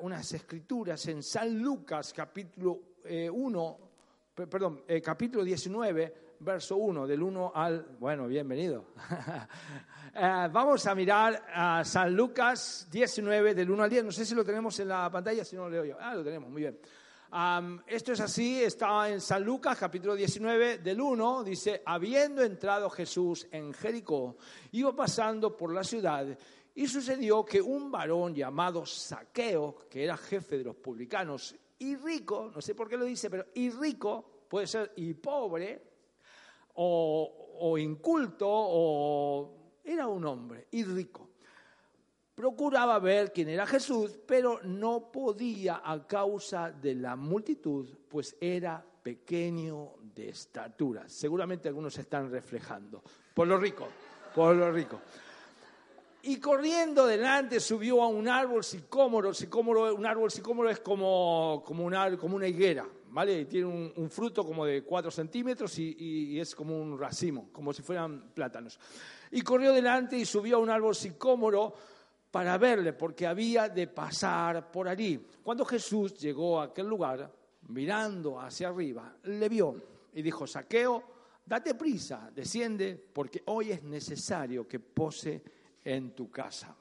unas 0.00 0.32
escrituras 0.32 1.06
en 1.08 1.22
San 1.22 1.58
Lucas 1.58 2.12
capítulo 2.12 2.80
1, 3.04 3.78
perdón, 4.34 4.84
capítulo 5.02 5.44
19, 5.44 6.14
verso 6.40 6.76
1, 6.76 7.06
del 7.06 7.22
1 7.22 7.52
al... 7.54 7.96
Bueno, 7.98 8.26
bienvenido. 8.26 8.86
vamos 10.52 10.86
a 10.86 10.94
mirar 10.94 11.44
a 11.52 11.84
San 11.84 12.14
Lucas 12.14 12.88
19, 12.90 13.54
del 13.54 13.70
1 13.70 13.82
al 13.82 13.90
10. 13.90 14.04
No 14.04 14.12
sé 14.12 14.24
si 14.24 14.34
lo 14.34 14.44
tenemos 14.44 14.78
en 14.80 14.88
la 14.88 15.10
pantalla, 15.10 15.44
si 15.44 15.56
no 15.56 15.62
lo 15.62 15.70
leo 15.70 15.84
yo. 15.84 15.96
Ah, 15.98 16.14
lo 16.14 16.22
tenemos, 16.22 16.50
muy 16.50 16.62
bien 16.62 16.78
esto 17.86 18.12
es 18.12 18.20
así, 18.20 18.62
está 18.62 19.10
en 19.10 19.20
San 19.20 19.44
Lucas 19.44 19.76
capítulo 19.78 20.14
19 20.14 20.78
del 20.78 20.98
1, 20.98 21.44
dice, 21.44 21.82
habiendo 21.84 22.42
entrado 22.42 22.88
Jesús 22.88 23.46
en 23.52 23.74
Jericó, 23.74 24.36
iba 24.72 24.96
pasando 24.96 25.54
por 25.54 25.74
la 25.74 25.84
ciudad 25.84 26.26
y 26.78 26.86
sucedió 26.86 27.44
que 27.44 27.60
un 27.60 27.90
varón 27.90 28.32
llamado 28.32 28.86
Saqueo, 28.86 29.88
que 29.90 30.04
era 30.04 30.16
jefe 30.16 30.58
de 30.58 30.62
los 30.62 30.76
publicanos 30.76 31.52
y 31.76 31.96
rico, 31.96 32.52
no 32.54 32.60
sé 32.60 32.76
por 32.76 32.88
qué 32.88 32.96
lo 32.96 33.04
dice, 33.04 33.28
pero 33.28 33.46
y 33.54 33.70
rico, 33.70 34.44
puede 34.48 34.68
ser 34.68 34.92
y 34.94 35.12
pobre, 35.14 35.82
o, 36.74 37.76
inculto, 37.76 38.46
o 38.48 39.80
era 39.82 40.06
un 40.06 40.24
hombre 40.24 40.68
y 40.70 40.84
rico 40.84 41.30
procuraba 42.36 43.00
ver 43.00 43.32
quién 43.32 43.48
era 43.48 43.66
Jesús, 43.66 44.16
pero 44.24 44.60
no 44.62 45.10
podía 45.10 45.82
a 45.84 46.06
causa 46.06 46.70
de 46.70 46.94
la 46.94 47.16
multitud, 47.16 47.88
pues 48.08 48.36
era 48.40 48.80
pequeño 49.02 49.94
de 50.14 50.28
estatura. 50.28 51.08
Seguramente 51.08 51.66
algunos 51.66 51.94
se 51.94 52.02
están 52.02 52.30
reflejando. 52.30 53.02
Por 53.34 53.48
lo 53.48 53.58
rico, 53.58 53.88
por 54.32 54.54
lo 54.54 54.70
rico. 54.70 55.00
Y 56.28 56.36
corriendo 56.40 57.06
delante 57.06 57.58
subió 57.58 58.02
a 58.02 58.08
un 58.08 58.28
árbol 58.28 58.62
sicómoro. 58.62 59.32
sicómoro 59.32 59.94
un 59.94 60.04
árbol 60.04 60.30
sicómoro 60.30 60.68
es 60.68 60.78
como, 60.80 61.62
como, 61.64 61.86
una, 61.86 62.18
como 62.18 62.36
una 62.36 62.46
higuera, 62.46 62.86
¿vale? 63.08 63.46
Tiene 63.46 63.64
un, 63.64 64.10
fruto 64.10 64.44
como 64.44 64.66
de 64.66 64.82
cuatro 64.82 65.10
centímetros 65.10 65.78
y, 65.78 65.96
y, 65.98 66.38
es 66.38 66.54
como 66.54 66.78
un 66.78 66.98
racimo, 66.98 67.48
como 67.50 67.72
si 67.72 67.80
fueran 67.80 68.34
plátanos. 68.34 68.78
Y 69.30 69.40
corrió 69.40 69.72
delante 69.72 70.18
y 70.18 70.26
subió 70.26 70.56
a 70.56 70.58
un 70.58 70.68
árbol 70.68 70.94
sicómoro 70.94 71.72
para 72.30 72.58
verle, 72.58 72.92
porque 72.92 73.26
había 73.26 73.70
de 73.70 73.86
pasar 73.86 74.70
por 74.70 74.86
allí. 74.86 75.26
Cuando 75.42 75.64
Jesús 75.64 76.12
llegó 76.18 76.60
a 76.60 76.64
aquel 76.64 76.88
lugar, 76.88 77.32
mirando 77.68 78.38
hacia 78.38 78.68
arriba, 78.68 79.16
le 79.22 79.48
vio 79.48 79.82
y 80.12 80.20
dijo, 80.20 80.46
Saqueo, 80.46 81.04
date 81.46 81.74
prisa, 81.74 82.30
desciende, 82.34 83.02
porque 83.14 83.44
hoy 83.46 83.70
es 83.72 83.82
necesario 83.82 84.68
que 84.68 84.78
pose 84.78 85.42
en 85.88 86.14
tu 86.14 86.30
casa. 86.30 86.76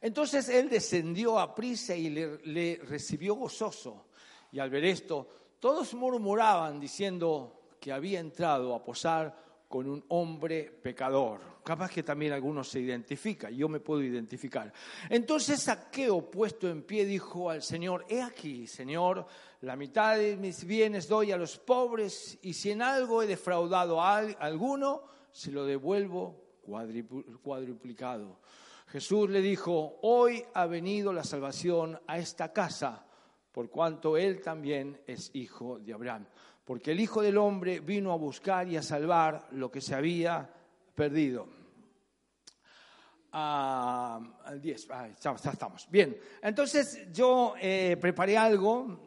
Entonces 0.00 0.48
él 0.48 0.68
descendió 0.68 1.38
a 1.38 1.54
prisa 1.54 1.94
y 1.94 2.10
le, 2.10 2.80
recibió 2.84 3.34
gozoso. 3.34 4.06
Y 4.52 4.58
al 4.58 4.70
ver 4.70 4.84
esto, 4.84 5.28
todos 5.60 5.94
murmuraban 5.94 6.80
diciendo 6.80 7.68
que 7.78 7.92
había 7.92 8.18
entrado 8.18 8.74
a 8.74 8.82
posar 8.82 9.64
con 9.68 9.88
un 9.88 10.04
hombre 10.08 10.64
pecador. 10.82 11.60
Capaz 11.62 11.90
que 11.90 12.02
también 12.02 12.32
algunos 12.32 12.68
se 12.68 12.80
identifican, 12.80 13.54
yo 13.54 13.68
me 13.68 13.78
puedo 13.78 14.02
identificar. 14.02 14.72
Entonces 15.08 15.60
Saqueo, 15.62 16.28
puesto 16.28 16.68
en 16.68 16.82
pie, 16.82 17.04
dijo 17.04 17.50
al 17.50 17.62
Señor, 17.62 18.06
he 18.08 18.20
aquí, 18.20 18.66
Señor, 18.66 19.26
la 19.60 19.76
mitad 19.76 20.16
de 20.16 20.36
mis 20.36 20.64
bienes 20.64 21.06
doy 21.06 21.30
a 21.30 21.36
los 21.36 21.58
pobres 21.58 22.38
y 22.42 22.54
si 22.54 22.72
en 22.72 22.82
algo 22.82 23.22
he 23.22 23.26
defraudado 23.26 24.00
a 24.00 24.18
alguno, 24.18 25.02
se 25.30 25.52
lo 25.52 25.64
devuelvo 25.64 26.49
cuadruplicado. 27.42 28.40
Jesús 28.88 29.30
le 29.30 29.40
dijo, 29.40 29.98
hoy 30.02 30.44
ha 30.54 30.66
venido 30.66 31.12
la 31.12 31.24
salvación 31.24 32.00
a 32.06 32.18
esta 32.18 32.52
casa, 32.52 33.06
por 33.52 33.70
cuanto 33.70 34.16
él 34.16 34.40
también 34.40 35.00
es 35.06 35.30
hijo 35.34 35.78
de 35.78 35.92
Abraham 35.92 36.26
porque 36.70 36.92
el 36.92 37.00
Hijo 37.00 37.20
del 37.20 37.36
Hombre 37.36 37.80
vino 37.80 38.12
a 38.12 38.16
buscar 38.16 38.68
y 38.68 38.76
a 38.76 38.82
salvar 38.82 39.48
lo 39.50 39.72
que 39.72 39.80
se 39.80 39.92
había 39.92 40.48
perdido. 40.94 41.48
Ah, 43.32 44.20
10, 44.56 44.88
ah, 44.92 45.08
ya, 45.20 45.32
estamos. 45.32 45.88
Bien, 45.90 46.16
entonces 46.40 47.08
yo 47.12 47.54
eh, 47.60 47.96
preparé 48.00 48.38
algo, 48.38 49.00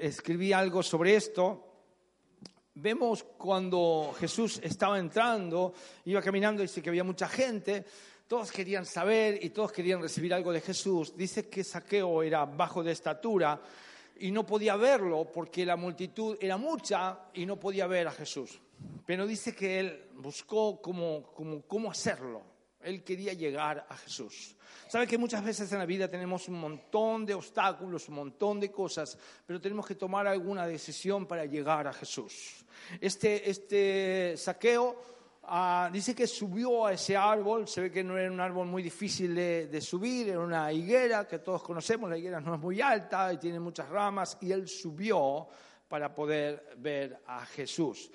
escribí 0.00 0.52
algo 0.52 0.80
sobre 0.80 1.16
esto. 1.16 1.67
Vemos 2.80 3.24
cuando 3.36 4.14
Jesús 4.20 4.60
estaba 4.62 5.00
entrando, 5.00 5.74
iba 6.04 6.22
caminando, 6.22 6.62
dice 6.62 6.80
que 6.80 6.90
había 6.90 7.02
mucha 7.02 7.26
gente, 7.26 7.84
todos 8.28 8.52
querían 8.52 8.86
saber 8.86 9.44
y 9.44 9.50
todos 9.50 9.72
querían 9.72 10.00
recibir 10.00 10.32
algo 10.32 10.52
de 10.52 10.60
Jesús. 10.60 11.16
Dice 11.16 11.48
que 11.48 11.64
Saqueo 11.64 12.22
era 12.22 12.44
bajo 12.44 12.84
de 12.84 12.92
estatura 12.92 13.60
y 14.20 14.30
no 14.30 14.46
podía 14.46 14.76
verlo 14.76 15.24
porque 15.24 15.66
la 15.66 15.74
multitud 15.74 16.38
era 16.40 16.56
mucha 16.56 17.18
y 17.34 17.46
no 17.46 17.58
podía 17.58 17.88
ver 17.88 18.06
a 18.06 18.12
Jesús. 18.12 18.60
Pero 19.04 19.26
dice 19.26 19.56
que 19.56 19.80
él 19.80 20.04
buscó 20.14 20.80
cómo, 20.80 21.32
cómo, 21.66 21.90
hacerlo. 21.90 22.42
Él 22.80 23.02
quería 23.02 23.32
llegar 23.32 23.86
a 23.88 23.96
Jesús. 23.96 24.54
Sabe 24.88 25.06
que 25.06 25.18
muchas 25.18 25.44
veces 25.44 25.70
en 25.72 25.78
la 25.78 25.86
vida 25.86 26.08
tenemos 26.08 26.48
un 26.48 26.60
montón 26.60 27.26
de 27.26 27.34
obstáculos, 27.34 28.08
un 28.08 28.14
montón 28.14 28.60
de 28.60 28.70
cosas, 28.70 29.18
pero 29.46 29.60
tenemos 29.60 29.86
que 29.86 29.94
tomar 29.94 30.26
alguna 30.26 30.66
decisión 30.66 31.26
para 31.26 31.44
llegar 31.44 31.86
a 31.86 31.92
Jesús. 31.92 32.64
Este, 33.00 33.50
este 33.50 34.34
saqueo 34.36 35.18
Ah, 35.50 35.88
dice 35.90 36.14
que 36.14 36.26
subió 36.26 36.84
a 36.84 36.92
ese 36.92 37.16
árbol, 37.16 37.66
se 37.66 37.80
ve 37.80 37.90
que 37.90 38.04
no 38.04 38.18
era 38.18 38.30
un 38.30 38.38
árbol 38.38 38.66
muy 38.66 38.82
difícil 38.82 39.34
de, 39.34 39.80
subir, 39.80 40.28
era 40.28 40.40
una 40.40 40.70
higuera 40.70 41.26
que 41.26 41.38
todos 41.38 41.62
conocemos, 41.62 42.10
la 42.10 42.18
higuera 42.18 42.38
no 42.38 42.56
es 42.56 42.60
muy 42.60 42.82
alta 42.82 43.32
y 43.32 43.38
tiene 43.38 43.58
muchas 43.58 43.88
ramas, 43.88 44.36
y 44.42 44.52
él 44.52 44.68
subió 44.68 45.48
para 45.88 46.14
poder 46.14 46.76
ver 46.76 47.22
a 47.26 47.46
Jesús. 47.46 48.10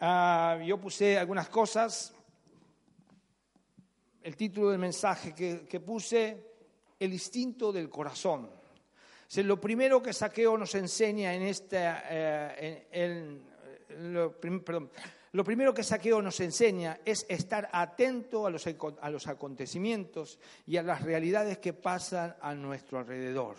Ah, 0.00 0.58
yo 0.64 0.80
puse 0.80 1.18
algunas 1.18 1.50
cosas, 1.50 2.14
el 4.24 4.36
título 4.36 4.70
del 4.70 4.78
mensaje 4.78 5.34
que, 5.34 5.80
puse, 5.80 6.54
el 6.98 7.12
instinto 7.12 7.70
del 7.70 7.90
corazón. 7.90 8.50
lo 9.36 9.60
primero 9.60 10.02
que 10.02 10.14
Saqueo 10.14 10.56
nos 10.56 10.74
enseña 10.74 11.34
en 11.34 11.42
esta, 11.42 12.04
eh, 12.08 13.38
perdón, 14.64 14.90
lo 15.32 15.44
primero 15.44 15.74
que 15.74 15.82
Saqueo 15.82 16.22
nos 16.22 16.40
enseña 16.40 17.00
es 17.04 17.26
estar 17.28 17.68
atento 17.70 18.46
a 18.46 18.50
los, 18.50 18.66
a 19.00 19.10
los 19.10 19.26
acontecimientos 19.26 20.38
y 20.66 20.78
a 20.78 20.82
las 20.82 21.02
realidades 21.02 21.58
que 21.58 21.74
pasan 21.74 22.34
a 22.40 22.54
nuestro 22.54 22.98
alrededor. 22.98 23.56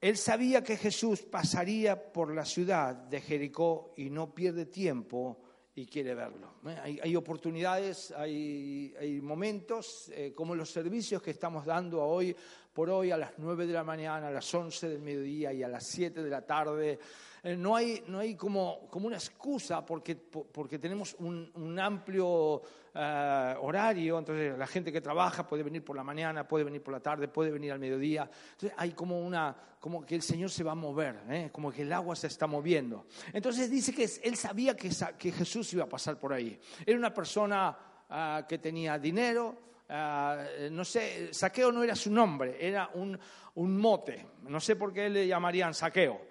Él 0.00 0.16
sabía 0.16 0.62
que 0.62 0.76
Jesús 0.76 1.22
pasaría 1.22 2.12
por 2.12 2.32
la 2.32 2.44
ciudad 2.44 2.94
de 2.94 3.20
Jericó 3.20 3.92
y 3.96 4.10
no 4.10 4.32
pierde 4.32 4.66
tiempo 4.66 5.43
y 5.76 5.86
quiere 5.86 6.14
verlo. 6.14 6.54
¿eh? 6.66 7.00
Hay, 7.02 7.16
oportunidades, 7.16 8.12
hay, 8.12 9.20
momentos, 9.22 10.10
eh, 10.14 10.32
como 10.34 10.54
los 10.54 10.70
servicios 10.70 11.20
que 11.20 11.32
estamos 11.32 11.66
dando 11.66 12.02
hoy 12.02 12.34
por 12.72 12.90
hoy 12.90 13.10
a 13.10 13.16
las 13.16 13.32
9 13.38 13.66
de 13.66 13.72
la 13.72 13.84
mañana, 13.84 14.28
a 14.28 14.30
las 14.30 14.52
11 14.52 14.88
del 14.88 15.00
mediodía 15.00 15.52
y 15.52 15.62
a 15.62 15.68
las 15.68 15.84
7 15.86 16.22
de 16.22 16.30
la 16.30 16.42
tarde. 16.42 16.98
Eh, 17.44 17.58
no 17.58 17.76
hay, 17.76 18.02
no 18.06 18.20
hay 18.20 18.36
como, 18.36 18.88
como 18.88 19.06
una 19.06 19.16
excusa 19.16 19.84
porque, 19.84 20.16
porque 20.16 20.78
tenemos 20.78 21.14
un, 21.18 21.78
amplio 21.78 22.62
eh, 22.94 23.54
horario, 23.60 24.18
entonces 24.18 24.56
la 24.56 24.66
gente 24.66 24.90
que 24.90 25.02
trabaja 25.02 25.46
puede 25.46 25.62
venir 25.62 25.84
por 25.84 25.94
la 25.94 26.02
mañana, 26.02 26.48
puede 26.48 26.64
venir 26.64 26.82
por 26.82 26.94
la 26.94 27.00
tarde, 27.00 27.28
puede 27.28 27.50
venir 27.50 27.70
al 27.72 27.78
mediodía. 27.78 28.30
Entonces 28.52 28.72
hay 28.78 28.92
como 28.92 29.20
una, 29.20 29.54
como 29.78 30.06
que 30.06 30.14
el 30.14 30.22
Señor 30.22 30.48
se 30.48 30.64
va 30.64 30.72
a 30.72 30.74
mover, 30.74 31.20
¿eh? 31.28 31.50
como 31.52 31.70
que 31.70 31.82
el 31.82 31.92
agua 31.92 32.16
se 32.16 32.28
está 32.28 32.46
moviendo. 32.46 33.04
Entonces 33.30 33.70
dice 33.70 33.94
que 33.94 34.08
él 34.22 34.36
sabía 34.36 34.74
que, 34.74 34.88
que 35.18 35.30
Jesús 35.30 35.70
iba 35.74 35.84
a 35.84 35.88
pasar 35.88 36.18
por 36.18 36.32
ahí. 36.32 36.58
Era 36.86 36.96
una 36.96 37.12
persona 37.12 37.76
ah, 38.08 38.46
que 38.48 38.56
tenía 38.56 38.98
dinero, 38.98 39.54
ah, 39.90 40.42
no 40.70 40.82
sé, 40.86 41.28
saqueo 41.34 41.70
no 41.70 41.82
era 41.82 41.94
su 41.94 42.10
nombre, 42.10 42.56
era 42.58 42.88
un, 42.94 43.18
un 43.56 43.76
mote. 43.76 44.28
No 44.48 44.60
sé 44.60 44.76
por 44.76 44.94
qué 44.94 45.10
le 45.10 45.26
llamarían 45.26 45.74
saqueo 45.74 46.22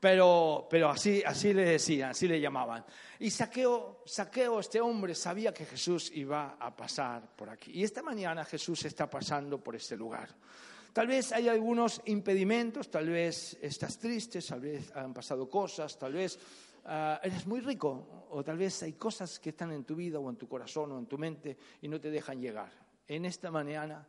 pero, 0.00 0.66
pero 0.70 0.90
así, 0.90 1.22
así 1.24 1.52
le 1.52 1.64
decían, 1.64 2.10
así 2.10 2.28
le 2.28 2.40
llamaban. 2.40 2.84
Y 3.18 3.30
Saqueo, 3.30 4.02
Saqueo, 4.06 4.60
este 4.60 4.80
hombre, 4.80 5.14
sabía 5.14 5.52
que 5.52 5.66
Jesús 5.66 6.12
iba 6.14 6.56
a 6.58 6.74
pasar 6.74 7.34
por 7.34 7.50
aquí. 7.50 7.72
Y 7.74 7.82
esta 7.82 8.02
mañana 8.02 8.44
Jesús 8.44 8.84
está 8.84 9.10
pasando 9.10 9.62
por 9.62 9.74
este 9.74 9.96
lugar. 9.96 10.28
Tal 10.92 11.06
vez 11.06 11.32
hay 11.32 11.48
algunos 11.48 12.00
impedimentos, 12.06 12.90
tal 12.90 13.08
vez 13.08 13.58
estás 13.60 13.98
triste, 13.98 14.40
tal 14.40 14.60
vez 14.60 14.90
han 14.96 15.12
pasado 15.12 15.48
cosas, 15.48 15.98
tal 15.98 16.12
vez 16.12 16.38
ah, 16.86 17.20
eres 17.22 17.46
muy 17.46 17.60
rico, 17.60 18.26
o 18.30 18.42
tal 18.42 18.56
vez 18.56 18.82
hay 18.82 18.94
cosas 18.94 19.38
que 19.38 19.50
están 19.50 19.72
en 19.72 19.84
tu 19.84 19.94
vida 19.94 20.18
o 20.18 20.30
en 20.30 20.36
tu 20.36 20.48
corazón 20.48 20.92
o 20.92 20.98
en 20.98 21.06
tu 21.06 21.18
mente 21.18 21.56
y 21.82 21.88
no 21.88 22.00
te 22.00 22.10
dejan 22.10 22.40
llegar. 22.40 22.72
En 23.06 23.24
esta 23.24 23.50
mañana 23.50 24.06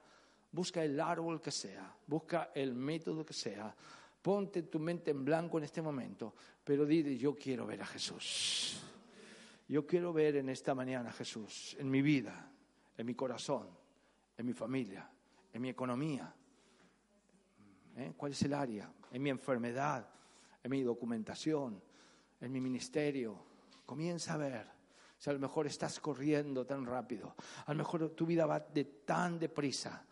busca 0.51 0.83
el 0.83 0.99
árbol 0.99 1.41
que 1.41 1.51
sea, 1.51 1.95
busca 2.07 2.51
el 2.55 2.73
método 2.73 3.25
que 3.25 3.33
sea, 3.33 3.75
Ponte 4.21 4.63
tu 4.63 4.79
mente 4.79 5.11
en 5.11 5.23
blanco 5.23 5.57
en 5.57 5.63
este 5.63 5.81
momento, 5.81 6.33
pero 6.63 6.85
dile, 6.85 7.17
yo 7.17 7.35
quiero 7.35 7.65
ver 7.65 7.81
a 7.81 7.85
Jesús. 7.85 8.81
Yo 9.67 9.85
quiero 9.85 10.11
ver 10.11 10.35
en 10.35 10.49
esta 10.49 10.75
mañana 10.75 11.09
a 11.09 11.13
Jesús, 11.13 11.77
en 11.79 11.89
mi 11.89 12.01
vida, 12.01 12.51
en 12.97 13.05
mi 13.05 13.13
corazón, 13.13 13.69
en 14.37 14.45
mi 14.45 14.53
familia, 14.53 15.09
en 15.53 15.61
mi 15.61 15.69
economía. 15.69 16.33
¿Eh? 17.95 18.13
cuál 18.15 18.31
es 18.31 18.41
el 18.43 18.53
área, 18.53 18.91
en 19.11 19.21
mi 19.21 19.29
enfermedad, 19.29 20.07
en 20.63 20.71
mi 20.71 20.83
documentación, 20.83 21.81
en 22.39 22.51
mi 22.51 22.61
ministerio. 22.61 23.37
Comienza 23.85 24.35
a 24.35 24.37
ver 24.37 24.67
si 25.17 25.29
a 25.29 25.33
lo 25.33 25.39
mejor 25.39 25.67
estás 25.67 25.99
corriendo 25.99 26.65
tan 26.65 26.85
rápido, 26.85 27.35
a 27.65 27.73
lo 27.73 27.77
mejor 27.77 28.09
tu 28.11 28.25
vida 28.25 28.45
va 28.45 28.59
de 28.59 28.85
tan 28.85 29.37
deprisa, 29.37 30.05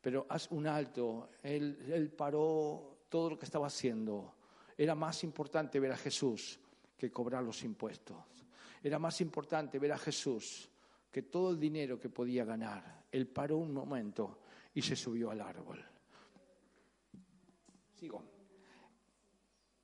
pero 0.00 0.26
haz 0.28 0.50
un 0.52 0.66
alto. 0.68 1.30
Él 1.42 2.12
paró 2.16 2.95
todo 3.08 3.30
lo 3.30 3.38
que 3.38 3.44
estaba 3.44 3.66
haciendo. 3.66 4.34
Era 4.76 4.94
más 4.94 5.24
importante 5.24 5.80
ver 5.80 5.92
a 5.92 5.96
Jesús 5.96 6.58
que 6.96 7.10
cobrar 7.10 7.42
los 7.42 7.62
impuestos. 7.62 8.16
Era 8.82 8.98
más 8.98 9.20
importante 9.20 9.78
ver 9.78 9.92
a 9.92 9.98
Jesús 9.98 10.70
que 11.10 11.22
todo 11.22 11.50
el 11.50 11.58
dinero 11.58 11.98
que 11.98 12.10
podía 12.10 12.44
ganar. 12.44 13.04
Él 13.10 13.26
paró 13.26 13.56
un 13.56 13.72
momento 13.72 14.40
y 14.74 14.82
se 14.82 14.94
subió 14.94 15.30
al 15.30 15.40
árbol. 15.40 15.84
Sigo. 17.94 18.22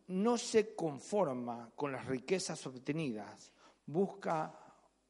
No 0.09 0.37
se 0.37 0.75
conforma 0.75 1.71
con 1.75 1.93
las 1.93 2.05
riquezas 2.05 2.67
obtenidas, 2.67 3.51
busca 3.87 4.55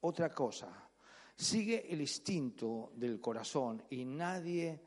otra 0.00 0.31
cosa. 0.31 0.88
Sigue 1.35 1.93
el 1.93 2.00
instinto 2.00 2.93
del 2.94 3.20
corazón 3.20 3.82
y 3.91 4.05
nadie, 4.05 4.81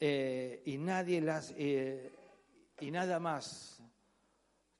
eh, 0.00 0.62
y 0.64 0.78
nadie 0.78 1.20
las, 1.20 1.54
eh, 1.56 2.17
y 2.80 2.90
nada 2.90 3.18
más 3.18 3.82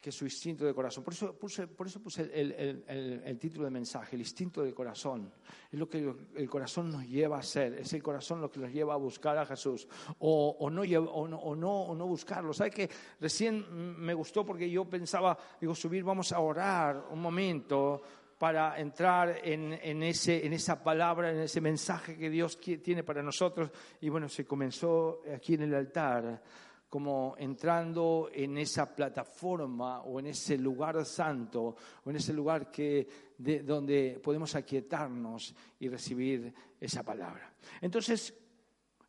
que 0.01 0.13
su 0.13 0.25
instinto 0.25 0.65
de 0.65 0.73
corazón. 0.73 1.03
Por 1.03 1.13
eso 1.13 1.37
puse, 1.37 1.67
por 1.67 1.87
eso 1.87 2.01
puse 2.01 2.23
el, 2.33 3.39
título 3.39 3.65
de 3.65 3.71
mensaje, 3.71 4.15
el 4.15 4.23
instinto 4.23 4.63
del 4.63 4.73
corazón. 4.73 5.33
Es 5.71 5.79
lo 5.79 5.89
que 5.89 6.15
el 6.37 6.49
corazón 6.49 6.91
nos 6.91 7.07
lleva 7.07 7.37
a 7.37 7.41
hacer, 7.41 7.75
es 7.75 7.93
el 7.93 8.03
corazón 8.03 8.41
lo 8.41 8.51
que 8.51 8.61
nos 8.61 8.73
lleva 8.73 8.95
a 8.95 8.97
buscar 8.97 9.37
a 9.39 9.45
Jesús 9.45 9.89
o, 10.21 10.71
no, 10.71 10.83
o, 10.83 11.29
no, 11.29 11.39
o, 11.39 11.95
no, 11.97 12.07
buscarlo. 12.07 12.53
¿Sabe 12.53 12.71
que 12.71 12.89
recién 13.21 13.67
me 13.99 14.15
gustó 14.15 14.47
porque 14.47 14.71
yo 14.71 14.85
pensaba, 14.85 15.37
digo, 15.61 15.75
subir, 15.75 16.05
vamos 16.05 16.31
a 16.33 16.39
orar 16.39 17.09
un 17.11 17.21
momento 17.21 18.01
para 18.39 18.79
entrar 18.79 19.41
en, 19.43 19.73
en, 19.83 20.01
ese, 20.05 20.47
en 20.47 20.53
esa 20.53 20.81
palabra, 20.81 21.33
en 21.33 21.41
ese 21.41 21.61
mensaje 21.61 22.17
que 22.17 22.31
Dios 22.31 22.61
tiene 22.61 23.03
para 23.03 23.21
nosotros. 23.21 23.69
Y 24.01 24.09
bueno, 24.11 24.29
se 24.29 24.45
comenzó 24.45 25.23
aquí 25.35 25.55
en 25.55 25.63
el 25.63 25.75
altar 25.75 26.41
como 26.89 27.35
entrando 27.39 28.31
en 28.33 28.57
esa 28.59 28.95
plataforma 28.95 30.01
o 30.03 30.21
en 30.21 30.29
ese 30.29 30.57
lugar 30.57 31.05
santo 31.05 31.77
o 32.05 32.11
en 32.11 32.17
ese 32.17 32.33
lugar 32.33 32.71
que, 32.71 33.07
de, 33.37 33.63
donde 33.63 34.21
podemos 34.23 34.55
aquietarnos 34.55 35.55
y 35.79 35.89
recibir 35.89 36.53
esa 36.81 37.03
palabra. 37.03 37.53
Entonces, 37.81 38.35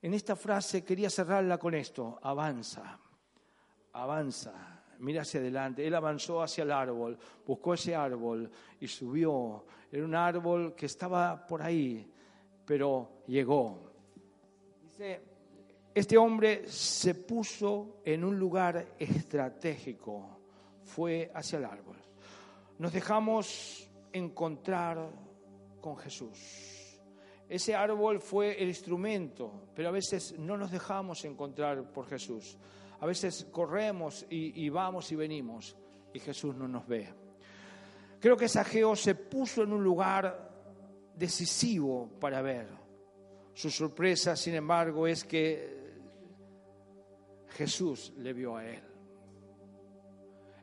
en 0.01 0.13
esta 0.13 0.35
frase 0.35 0.83
quería 0.83 1.09
cerrarla 1.09 1.57
con 1.57 1.73
esto, 1.73 2.19
avanza, 2.21 2.99
avanza, 3.93 4.83
mira 4.99 5.21
hacia 5.21 5.39
adelante. 5.39 5.85
Él 5.85 5.95
avanzó 5.95 6.41
hacia 6.41 6.63
el 6.63 6.71
árbol, 6.71 7.17
buscó 7.45 7.73
ese 7.73 7.95
árbol 7.95 8.49
y 8.79 8.87
subió. 8.87 9.65
Era 9.91 10.05
un 10.05 10.15
árbol 10.15 10.75
que 10.75 10.85
estaba 10.85 11.45
por 11.45 11.61
ahí, 11.61 12.11
pero 12.65 13.23
llegó. 13.27 13.91
Dice, 14.83 15.28
este 15.93 16.17
hombre 16.17 16.67
se 16.67 17.15
puso 17.15 18.01
en 18.05 18.23
un 18.23 18.37
lugar 18.37 18.95
estratégico, 18.97 20.39
fue 20.83 21.31
hacia 21.33 21.57
el 21.57 21.65
árbol. 21.65 21.97
Nos 22.77 22.93
dejamos 22.93 23.89
encontrar 24.13 25.09
con 25.81 25.97
Jesús. 25.97 26.99
Ese 27.47 27.75
árbol 27.75 28.21
fue 28.21 28.61
el 28.61 28.69
instrumento, 28.69 29.69
pero 29.73 29.89
a 29.89 29.91
veces 29.91 30.37
no 30.37 30.55
nos 30.55 30.71
dejamos 30.71 31.25
encontrar 31.25 31.91
por 31.91 32.05
Jesús. 32.05 32.57
A 32.99 33.05
veces 33.05 33.47
corremos 33.51 34.25
y, 34.29 34.69
vamos 34.69 35.11
y 35.11 35.15
venimos 35.15 35.75
y 36.13 36.19
Jesús 36.19 36.55
no 36.55 36.67
nos 36.67 36.87
ve. 36.87 37.07
Creo 38.19 38.37
que 38.37 38.47
Sageo 38.47 38.95
se 38.95 39.15
puso 39.15 39.63
en 39.63 39.73
un 39.73 39.83
lugar 39.83 40.51
decisivo 41.15 42.09
para 42.19 42.41
ver. 42.41 42.78
Su 43.59 43.69
sorpresa, 43.69 44.37
sin 44.37 44.55
embargo, 44.55 45.05
es 45.05 45.25
que 45.25 45.91
Jesús 47.49 48.13
le 48.15 48.31
vio 48.31 48.55
a 48.55 48.65
él. 48.65 48.81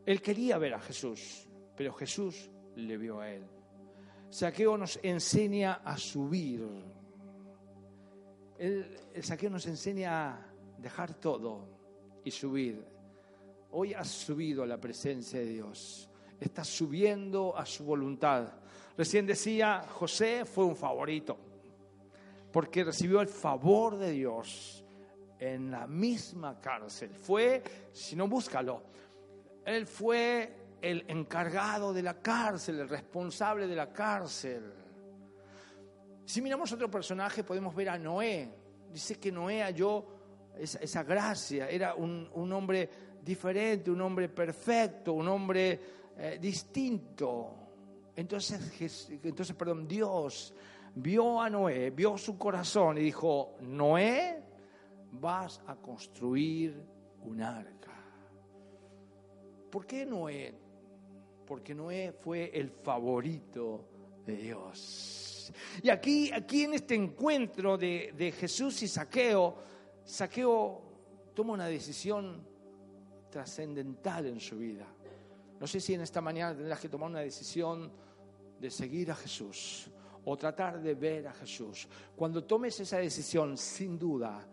Él 0.07 0.23
quería 0.23 0.57
ver 0.57 0.73
a 0.73 0.81
Jesús, 0.81 1.47
pero 1.77 1.93
Jesús 1.93 2.49
le 2.75 2.97
vio 2.97 3.21
a 3.21 3.31
él. 3.31 3.45
Saqueo 4.31 4.79
nos 4.79 4.99
enseña 5.03 5.83
a 5.85 5.99
subir. 5.99 6.67
El, 8.57 8.97
saqueo 9.21 9.51
nos 9.51 9.67
enseña 9.67 10.31
a 10.31 10.47
dejar 10.79 11.13
todo 11.17 11.69
y 12.25 12.31
subir. 12.31 12.83
Hoy 13.73 13.93
has 13.93 14.09
subido 14.09 14.63
a 14.63 14.67
la 14.67 14.81
presencia 14.81 15.39
de 15.41 15.47
Dios. 15.49 16.09
Estás 16.41 16.69
subiendo 16.69 17.55
a 17.59 17.67
su 17.67 17.85
voluntad. 17.85 18.55
Recién 18.97 19.27
decía, 19.27 19.85
José 19.87 20.47
fue 20.47 20.65
un 20.65 20.77
favorito, 20.77 21.37
porque 22.57 22.85
recibió 22.85 23.21
el 23.21 23.29
favor 23.29 23.99
de 23.99 24.13
Dios 24.13 24.83
en 25.39 25.71
la 25.71 25.87
misma 25.87 26.59
cárcel. 26.59 27.11
Fue, 27.11 27.63
si 27.93 28.17
no, 28.17 28.29
búscalo. 28.29 28.83
Él 29.63 29.87
fue 29.87 30.79
el 30.81 31.05
encargado 31.07 31.93
de 31.93 32.03
la 32.03 32.15
cárcel, 32.15 32.81
el 32.81 32.89
responsable 32.89 33.67
de 33.67 33.77
la 33.77 33.93
cárcel. 33.93 34.73
Si 36.25 36.41
miramos 36.41 36.73
otro 36.73 36.91
personaje, 36.91 37.45
podemos 37.45 37.75
ver 37.75 37.91
a 37.91 37.99
Noé. 37.99 38.51
Dice 38.91 39.21
que 39.21 39.31
Noé 39.31 39.63
halló 39.63 40.07
esa, 40.59 41.03
gracia, 41.03 41.69
era 41.69 41.95
un, 41.95 42.31
hombre 42.55 42.89
diferente, 43.23 43.91
un 43.91 44.01
hombre 44.01 44.31
perfecto, 44.31 45.13
un 45.13 45.29
hombre 45.29 45.79
eh, 46.17 46.39
distinto. 46.41 47.55
Entonces, 48.17 49.11
entonces, 49.23 49.55
perdón, 49.55 49.87
Dios 49.87 50.55
vio 50.97 51.41
a 51.41 51.51
Noé, 51.51 51.91
vio 51.91 52.17
su 52.17 52.39
corazón 52.39 52.99
y 52.99 53.03
dijo, 53.03 53.57
Noé, 53.61 54.43
vas 55.13 55.61
a 55.67 55.77
construir 55.77 56.83
un 57.23 57.43
arca. 57.43 57.93
¿Por 59.71 59.87
qué 59.87 60.07
Noé? 60.07 60.55
Porque 61.47 61.75
Noé 61.75 62.13
fue 62.13 62.51
el 62.53 62.71
favorito 62.71 63.89
de 64.25 64.37
Dios. 64.37 65.53
Y 65.83 65.91
aquí, 65.91 66.33
aquí 66.33 66.65
en 66.65 66.75
este 66.75 66.95
encuentro 66.95 67.77
de, 67.77 68.15
de 68.17 68.33
Jesús 68.33 68.83
y 68.83 68.89
Saqueo, 68.89 69.57
Saqueo 70.03 70.83
toma 71.35 71.53
una 71.53 71.67
decisión 71.67 72.43
trascendental 73.31 74.27
en 74.27 74.41
su 74.41 74.57
vida. 74.57 74.87
No 75.61 75.67
sé 75.67 75.79
si 75.79 75.95
en 75.95 76.01
esta 76.01 76.21
mañana 76.21 76.57
tendrás 76.57 76.81
que 76.81 76.89
tomar 76.89 77.11
una 77.11 77.21
decisión 77.21 77.93
de 78.59 78.71
seguir 78.71 79.11
a 79.11 79.15
Jesús 79.15 79.91
o 80.27 80.37
tratar 80.37 80.81
de 80.83 80.95
ver 80.95 81.29
a 81.29 81.33
Jesús. 81.33 81.89
Cuando 82.15 82.45
tomes 82.45 82.79
esa 82.81 82.99
decisión, 82.99 83.57
sin 83.57 83.99
duda, 83.99 84.45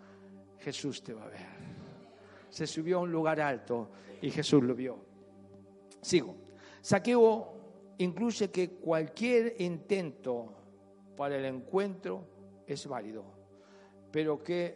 Jesús 0.60 1.03
te 1.03 1.13
va 1.13 1.24
a 1.24 1.30
ver. 1.30 1.48
Se 2.50 2.68
subió 2.68 3.00
a 3.00 3.01
un 3.01 3.12
lugar 3.12 3.42
alto 3.42 3.89
y 4.22 4.30
Jesús 4.30 4.63
lo 4.63 4.75
vio. 4.75 4.98
Sigo. 6.00 6.36
Saqueo 6.80 7.53
incluye 7.98 8.51
que 8.51 8.72
cualquier 8.72 9.56
intento 9.60 10.53
para 11.18 11.38
el 11.38 11.46
encuentro 11.46 12.27
es 12.68 12.86
válido, 12.86 13.25
pero 14.12 14.44
que 14.44 14.75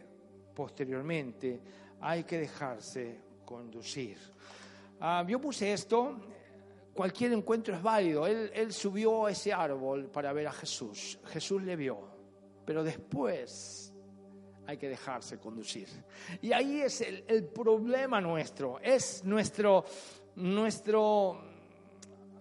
posteriormente 0.56 1.62
hay 2.01 2.24
que 2.24 2.39
dejarse 2.39 3.22
conducir. 3.46 4.18
Ah, 5.00 5.24
yo 5.27 5.39
puse 5.39 5.74
esto, 5.74 6.18
cualquier 6.98 7.32
encuentro 7.32 7.75
es 7.75 7.82
válido. 7.82 8.25
Él, 8.25 8.74
subió 8.74 9.27
a 9.27 9.32
ese 9.32 9.54
árbol 9.54 10.10
para 10.10 10.34
ver 10.34 10.48
a 10.48 10.51
Jesús. 10.51 11.20
Jesús 11.25 11.62
le 11.62 11.75
vio, 11.75 12.00
pero 12.66 12.84
después 12.84 13.94
hay 14.66 14.77
que 14.77 14.89
dejarse 14.89 15.38
conducir. 15.38 15.88
Y 16.42 16.51
ahí 16.51 16.82
es 16.82 17.01
el, 17.01 17.46
problema 17.46 18.20
nuestro, 18.20 18.80
es 18.80 19.24
nuestro, 19.24 19.86
nuestro, 20.36 21.39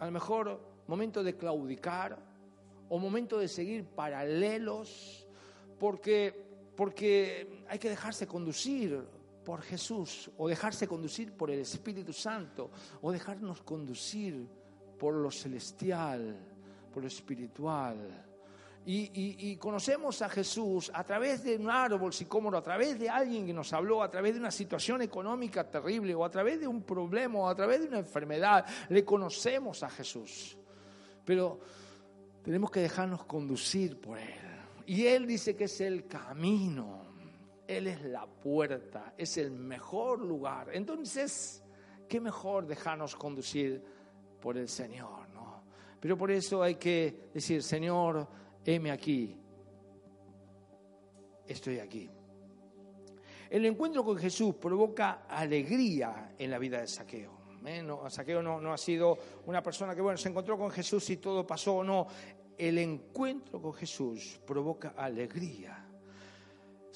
a 0.01 0.07
lo 0.07 0.11
mejor, 0.11 0.59
momento 0.87 1.23
de 1.23 1.37
claudicar 1.37 2.19
o 2.89 2.99
momento 2.99 3.39
de 3.39 3.49
seguir 3.49 3.85
paralelos, 3.85 5.29
porque, 5.79 6.35
porque 6.75 7.63
hay 7.69 7.79
que 7.79 7.91
dejarse 7.91 8.27
conducir 8.27 9.05
por 9.47 9.62
Jesús 9.62 10.29
o 10.38 10.49
dejarse 10.49 10.88
conducir 10.88 11.33
por 11.33 11.53
el 11.53 11.61
Espíritu 11.61 12.12
Santo 12.12 12.69
o 13.00 13.12
dejarnos 13.12 13.62
conducir 13.62 14.45
por 14.99 15.15
lo 15.15 15.31
celestial, 15.31 16.37
por 16.93 17.05
lo 17.05 17.07
espiritual. 17.07 18.25
Y, 18.88 19.57
conocemos 19.57 20.21
a 20.23 20.29
Jesús 20.29 20.91
a 20.93 21.05
través 21.05 21.45
de 21.45 21.57
un 21.57 21.71
árbol 21.71 22.12
sicómoro, 22.12 22.59
a 22.59 22.62
través 22.62 22.99
de 22.99 23.09
alguien 23.09 23.47
que 23.47 23.53
nos 23.53 23.73
habló, 23.73 24.03
a 24.03 24.11
través 24.11 24.35
de 24.35 24.41
una 24.41 24.50
situación 24.50 25.03
económica 25.03 25.69
terrible, 25.69 26.15
o 26.15 26.25
a 26.25 26.31
través 26.31 26.61
de 26.61 26.67
un 26.67 26.83
problema, 26.83 27.38
o 27.38 27.49
a 27.49 27.55
través 27.55 27.83
de 27.83 27.88
una 27.88 27.99
enfermedad. 27.99 28.65
Le 28.88 29.05
conocemos 29.05 29.83
a 29.83 29.91
Jesús. 29.91 30.57
Pero 31.25 31.61
tenemos 32.43 32.71
que 32.71 32.81
dejarnos 32.81 33.25
conducir 33.25 34.00
por 34.00 34.19
Él. 34.19 34.35
Y 34.87 35.07
Él 35.07 35.26
dice 35.26 35.57
que 35.57 35.65
es 35.65 35.81
el 35.81 36.07
camino. 36.07 37.06
Él 37.67 37.89
es 37.89 38.03
la 38.03 38.27
puerta, 38.27 39.15
es 39.17 39.37
el 39.39 39.51
mejor 39.51 40.21
lugar. 40.21 40.71
Entonces, 40.73 41.63
qué 42.09 42.21
mejor 42.21 42.67
dejarnos 42.67 43.17
conducir 43.17 43.83
por 44.41 44.57
el 44.57 44.69
Señor, 44.69 45.29
¿no? 45.31 45.65
Pero 46.01 46.17
por 46.17 46.31
eso 46.31 46.63
hay 46.63 46.77
que 46.77 47.31
decir, 47.35 47.63
Señor, 47.63 48.29
heme 48.65 48.91
aquí, 48.91 49.37
estoy 51.47 51.79
aquí. 51.81 52.11
El 53.51 53.65
encuentro 53.65 54.05
con 54.05 54.17
Jesús 54.17 54.55
provoca 54.57 55.25
alegría 55.29 56.35
en 56.39 56.51
la 56.51 56.59
vida 56.59 56.81
de 56.81 56.87
Saqueo. 56.87 57.33
¿eh? 57.65 57.85
Saqueo 58.09 58.43
no, 58.43 58.61
no, 58.61 58.73
ha 58.73 58.79
sido 58.79 59.17
una 59.47 59.63
persona 59.63 59.95
que 59.95 60.01
bueno, 60.01 60.19
se 60.19 60.29
encontró 60.29 60.59
con 60.59 60.71
Jesús 60.71 61.09
y 61.11 61.17
todo 61.17 61.47
pasó, 61.47 61.83
no. 61.83 62.07
El 62.59 62.79
encuentro 62.79 63.61
con 63.61 63.73
Jesús 63.75 64.41
provoca 64.47 64.95
alegría. 64.97 65.87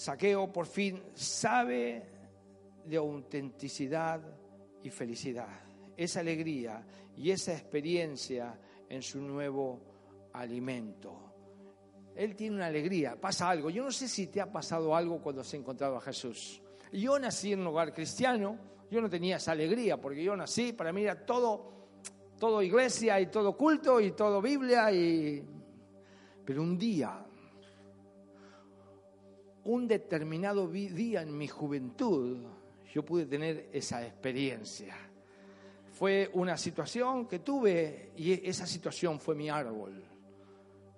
Saqueo 0.01 0.51
por 0.51 0.65
fin 0.65 0.99
sabe 1.13 2.03
de 2.87 2.97
autenticidad 2.97 4.23
y 4.83 4.89
felicidad. 4.89 5.61
Esa 5.95 6.21
alegría 6.21 6.83
y 7.19 7.31
esa 7.31 7.53
experiencia 7.53 8.59
en 8.89 9.03
su 9.03 9.21
nuevo 9.21 9.79
alimento. 10.33 11.35
Él 12.17 12.35
tiene 12.35 12.57
una 12.57 12.69
alegría, 12.69 13.21
pasa 13.21 13.51
algo. 13.51 13.69
Yo 13.69 13.85
no 13.85 13.93
sé 13.93 14.09
si 14.09 14.29
te 14.29 14.41
ha 14.41 14.51
pasado 14.51 14.97
algo 14.97 15.21
cuando 15.21 15.43
has 15.43 15.53
encontrado 15.53 15.99
a 15.99 16.01
Jesús. 16.01 16.63
Yo 16.91 17.19
nací 17.19 17.53
en 17.53 17.61
un 17.61 17.67
hogar 17.67 17.93
cristiano, 17.93 18.57
yo 18.91 19.03
no 19.03 19.11
tenía 19.11 19.37
esa 19.37 19.53
alegría, 19.53 20.01
porque 20.01 20.25
yo 20.25 20.35
nací, 20.35 20.73
para 20.73 20.95
mí 20.95 21.03
era 21.03 21.27
todo, 21.27 21.91
todo 22.39 22.63
iglesia 22.63 23.21
y 23.21 23.27
todo 23.27 23.55
culto 23.55 24.01
y 24.01 24.13
todo 24.13 24.41
Biblia. 24.41 24.91
Y... 24.93 25.45
Pero 26.43 26.63
un 26.63 26.79
día, 26.79 27.23
un 29.73 29.87
determinado 29.87 30.69
día 30.69 31.23
en 31.23 31.37
mi 31.37 31.49
juventud, 31.49 32.39
yo 32.93 33.05
pude 33.05 33.27
tener 33.27 33.69
esa 33.73 34.05
experiencia. 34.05 34.97
Fue 35.93 36.31
una 36.35 36.57
situación 36.57 37.27
que 37.27 37.41
tuve 37.41 38.13
y 38.17 38.33
esa 38.49 38.67
situación 38.67 39.21
fue 39.21 39.35
mi 39.35 39.49
árbol, 39.49 40.03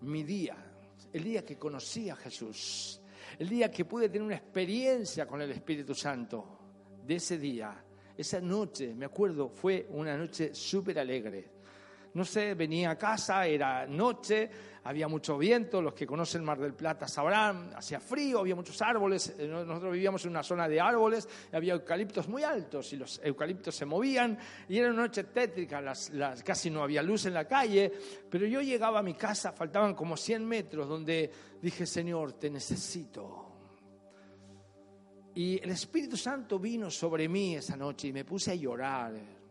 mi 0.02 0.22
día 0.22 0.56
el 1.12 1.24
día 1.24 1.44
que 1.44 1.58
conocí 1.58 2.08
a 2.08 2.16
Jesús, 2.16 3.00
el 3.38 3.48
día 3.48 3.70
que 3.70 3.84
pude 3.84 4.08
tener 4.08 4.22
una 4.22 4.36
experiencia 4.36 5.26
con 5.26 5.42
el 5.42 5.50
Espíritu 5.50 5.94
Santo, 5.94 6.58
de 7.04 7.16
ese 7.16 7.36
día, 7.36 7.84
esa 8.16 8.40
noche, 8.40 8.94
me 8.94 9.06
acuerdo, 9.06 9.50
fue 9.50 9.86
una 9.90 10.16
noche 10.16 10.54
súper 10.54 10.98
alegre. 10.98 11.50
No 12.14 12.24
sé, 12.24 12.54
venía 12.54 12.90
a 12.90 12.98
casa, 12.98 13.46
era 13.46 13.86
noche, 13.86 14.50
había 14.84 15.08
mucho 15.08 15.38
viento, 15.38 15.80
los 15.80 15.94
que 15.94 16.06
conocen 16.06 16.44
Mar 16.44 16.58
del 16.58 16.74
Plata 16.74 17.08
sabrán, 17.08 17.72
hacía 17.74 18.00
frío, 18.00 18.40
había 18.40 18.54
muchos 18.54 18.82
árboles, 18.82 19.34
eh, 19.38 19.46
nosotros 19.46 19.92
vivíamos 19.92 20.24
en 20.24 20.32
una 20.32 20.42
zona 20.42 20.68
de 20.68 20.80
árboles, 20.80 21.28
había 21.52 21.72
eucaliptos 21.72 22.28
muy 22.28 22.42
altos 22.42 22.92
y 22.92 22.96
los 22.96 23.20
eucaliptos 23.24 23.74
se 23.74 23.86
movían 23.86 24.36
y 24.68 24.78
era 24.78 24.90
una 24.90 25.02
noche 25.02 25.24
tétrica, 25.24 25.80
las, 25.80 26.10
casi 26.44 26.68
no 26.68 26.82
había 26.82 27.02
luz 27.02 27.26
en 27.26 27.34
la 27.34 27.46
calle, 27.46 27.90
pero 28.28 28.46
yo 28.46 28.60
llegaba 28.60 28.98
a 28.98 29.02
mi 29.02 29.14
casa, 29.14 29.52
faltaban 29.52 29.94
como 29.94 30.16
100 30.16 30.44
metros, 30.44 30.88
donde 30.88 31.30
dije, 31.62 31.86
Señor, 31.86 32.34
te 32.34 32.50
necesito. 32.50 33.48
Y 35.34 35.62
el 35.62 35.70
Espíritu 35.70 36.16
Santo 36.18 36.58
vino 36.58 36.90
sobre 36.90 37.26
mí 37.26 37.56
esa 37.56 37.74
noche 37.74 38.08
y 38.08 38.12
me 38.12 38.24
puse 38.24 38.50
a 38.50 38.54
llorar 38.54 39.41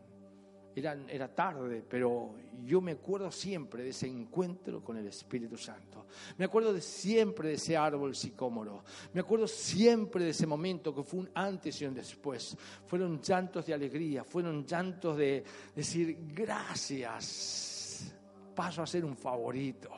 era, 0.74 1.28
tarde, 1.34 1.84
pero 1.86 2.34
yo 2.64 2.80
me 2.80 2.92
acuerdo 2.92 3.30
siempre 3.30 3.82
de 3.82 3.90
ese 3.90 4.06
encuentro 4.06 4.82
con 4.82 4.96
el 4.96 5.06
Espíritu 5.06 5.58
Santo. 5.58 6.06
Me 6.38 6.46
acuerdo 6.46 6.72
de 6.72 6.80
siempre 6.80 7.48
de 7.48 7.54
ese 7.54 7.76
árbol 7.76 8.14
sicómoro. 8.14 8.82
Me 9.12 9.20
acuerdo 9.20 9.46
siempre 9.46 10.24
de 10.24 10.30
ese 10.30 10.46
momento 10.46 10.94
que 10.94 11.02
fue 11.02 11.20
un 11.20 11.30
antes 11.34 11.80
y 11.80 11.84
un 11.84 11.94
después. 11.94 12.56
Fueron 12.86 13.20
llantos 13.20 13.66
de 13.66 13.74
alegría, 13.74 14.24
fueron 14.24 14.64
llantos 14.64 15.16
de 15.18 15.44
decir 15.74 16.16
gracias. 16.32 18.14
Paso 18.54 18.82
a 18.82 18.86
ser 18.86 19.04
un 19.04 19.16
favorito. 19.16 19.90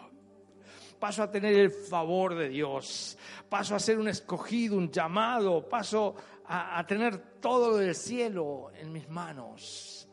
Paso 0.98 1.22
a 1.22 1.30
tener 1.30 1.54
el 1.54 1.70
favor 1.70 2.34
de 2.34 2.48
Dios. 2.48 3.16
Paso 3.48 3.76
a 3.76 3.78
ser 3.78 3.98
un 3.98 4.08
escogido, 4.08 4.76
un 4.76 4.90
llamado. 4.90 5.68
Paso 5.68 6.16
a, 6.46 6.78
a 6.78 6.86
tener 6.86 7.38
todo 7.40 7.70
lo 7.70 7.76
del 7.76 7.94
cielo 7.94 8.72
en 8.74 8.92
mis 8.92 9.08
manos 9.08 10.03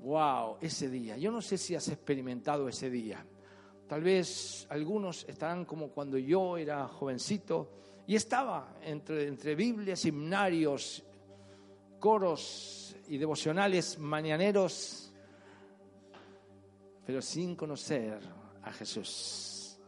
wow, 0.00 0.56
ese 0.60 0.88
día. 0.88 1.16
Yo 1.16 1.30
no 1.30 1.40
sé 1.40 1.58
si 1.58 1.74
has 1.74 1.88
experimentado 1.88 2.68
ese 2.68 2.90
día. 2.90 3.24
Tal 3.86 4.02
vez 4.02 4.66
algunos 4.70 5.24
estarán 5.28 5.64
como 5.64 5.88
cuando 5.88 6.18
yo 6.18 6.56
era 6.56 6.86
jovencito 6.88 7.70
y 8.06 8.14
estaba 8.14 8.76
entre, 8.82 9.26
entre 9.26 9.54
Biblias, 9.54 10.04
himnarios, 10.04 11.04
coros 11.98 12.96
y 13.08 13.18
devocionales 13.18 13.98
mañaneros, 13.98 15.12
pero 17.04 17.22
sin 17.22 17.56
conocer 17.56 18.18
a 18.62 18.72
Jesús. 18.72 19.78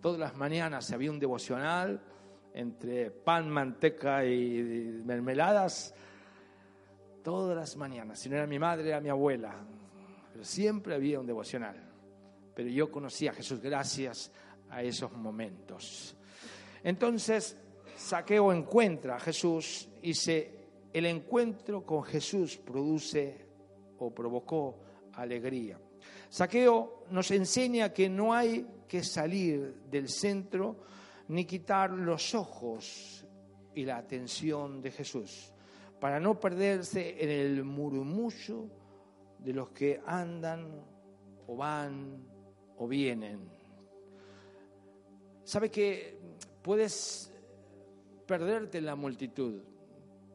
Todas 0.00 0.18
las 0.18 0.36
mañanas 0.36 0.90
había 0.92 1.10
un 1.10 1.18
devocional 1.18 2.00
entre 2.54 3.10
pan, 3.10 3.50
manteca 3.50 4.24
y 4.24 5.02
mermeladas 5.04 5.94
todas 7.22 7.56
las 7.56 7.76
mañanas. 7.76 8.18
Si 8.18 8.28
no 8.28 8.36
era 8.36 8.46
mi 8.46 8.58
madre, 8.58 8.88
era 8.88 9.00
mi 9.00 9.08
abuela. 9.08 9.54
Pero 10.32 10.44
siempre 10.44 10.94
había 10.94 11.20
un 11.20 11.26
devocional. 11.26 11.76
Pero 12.54 12.68
yo 12.68 12.90
conocí 12.90 13.28
a 13.28 13.32
Jesús 13.32 13.60
gracias 13.60 14.30
a 14.68 14.82
esos 14.82 15.12
momentos. 15.12 16.16
Entonces, 16.82 17.56
Saqueo 17.96 18.52
encuentra 18.52 19.16
a 19.16 19.20
Jesús 19.20 19.88
y 20.02 20.14
se, 20.14 20.50
el 20.92 21.06
encuentro 21.06 21.84
con 21.84 22.02
Jesús 22.02 22.56
produce 22.56 23.46
o 23.98 24.14
provocó 24.14 24.80
alegría. 25.14 25.78
Saqueo 26.28 27.04
nos 27.10 27.30
enseña 27.30 27.92
que 27.92 28.08
no 28.08 28.32
hay 28.32 28.66
que 28.88 29.02
salir 29.02 29.82
del 29.90 30.08
centro 30.08 30.84
ni 31.28 31.44
quitar 31.44 31.90
los 31.90 32.34
ojos 32.34 33.24
y 33.74 33.84
la 33.84 33.98
atención 33.98 34.80
de 34.80 34.90
Jesús 34.90 35.52
para 36.00 36.18
no 36.18 36.40
perderse 36.40 37.22
en 37.22 37.28
el 37.28 37.64
murmullo 37.64 38.64
de 39.38 39.52
los 39.52 39.68
que 39.68 40.00
andan 40.06 40.82
o 41.46 41.56
van 41.56 42.26
o 42.78 42.88
vienen. 42.88 43.50
¿Sabe 45.44 45.70
que 45.70 46.18
puedes 46.62 47.30
perderte 48.26 48.78
en 48.78 48.86
la 48.86 48.96
multitud? 48.96 49.60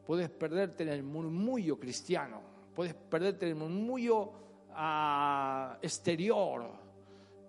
Puedes 0.06 0.30
perderte 0.30 0.84
en 0.84 0.90
el 0.90 1.02
murmullo 1.02 1.80
cristiano, 1.80 2.40
puedes 2.72 2.94
perderte 2.94 3.46
en 3.46 3.52
el 3.52 3.58
murmullo 3.58 4.32
ah, 4.70 5.78
exterior, 5.82 6.70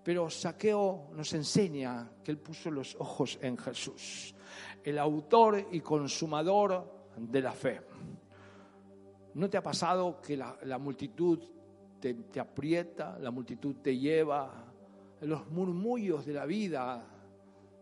pero 0.02 0.28
Saqueo 0.28 1.10
nos 1.12 1.32
enseña 1.34 2.10
que 2.24 2.32
él 2.32 2.38
puso 2.38 2.68
los 2.72 2.96
ojos 2.96 3.38
en 3.40 3.56
Jesús, 3.56 4.34
el 4.82 4.98
autor 4.98 5.68
y 5.70 5.80
consumador 5.80 6.97
de 7.18 7.40
la 7.40 7.52
fe. 7.52 7.80
¿No 9.34 9.48
te 9.48 9.56
ha 9.56 9.62
pasado 9.62 10.20
que 10.20 10.36
la, 10.36 10.78
multitud 10.78 11.38
te, 12.00 12.40
aprieta, 12.40 13.18
la 13.18 13.30
multitud 13.30 13.76
te 13.76 13.96
lleva, 13.96 14.64
los 15.20 15.50
murmullos 15.50 16.26
de 16.26 16.32
la 16.32 16.46
vida? 16.46 17.04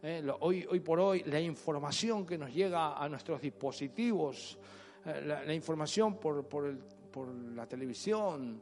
Eh, 0.02 0.26
hoy, 0.40 0.66
hoy 0.70 0.80
por 0.80 1.00
hoy, 1.00 1.22
la 1.24 1.40
información 1.40 2.26
que 2.26 2.36
nos 2.36 2.52
llega 2.52 3.02
a 3.02 3.08
nuestros 3.08 3.40
dispositivos, 3.40 4.58
eh, 5.04 5.42
la, 5.46 5.54
información 5.54 6.18
por, 6.18 6.46
por, 6.46 6.76
por 7.10 7.28
la 7.28 7.66
televisión, 7.66 8.60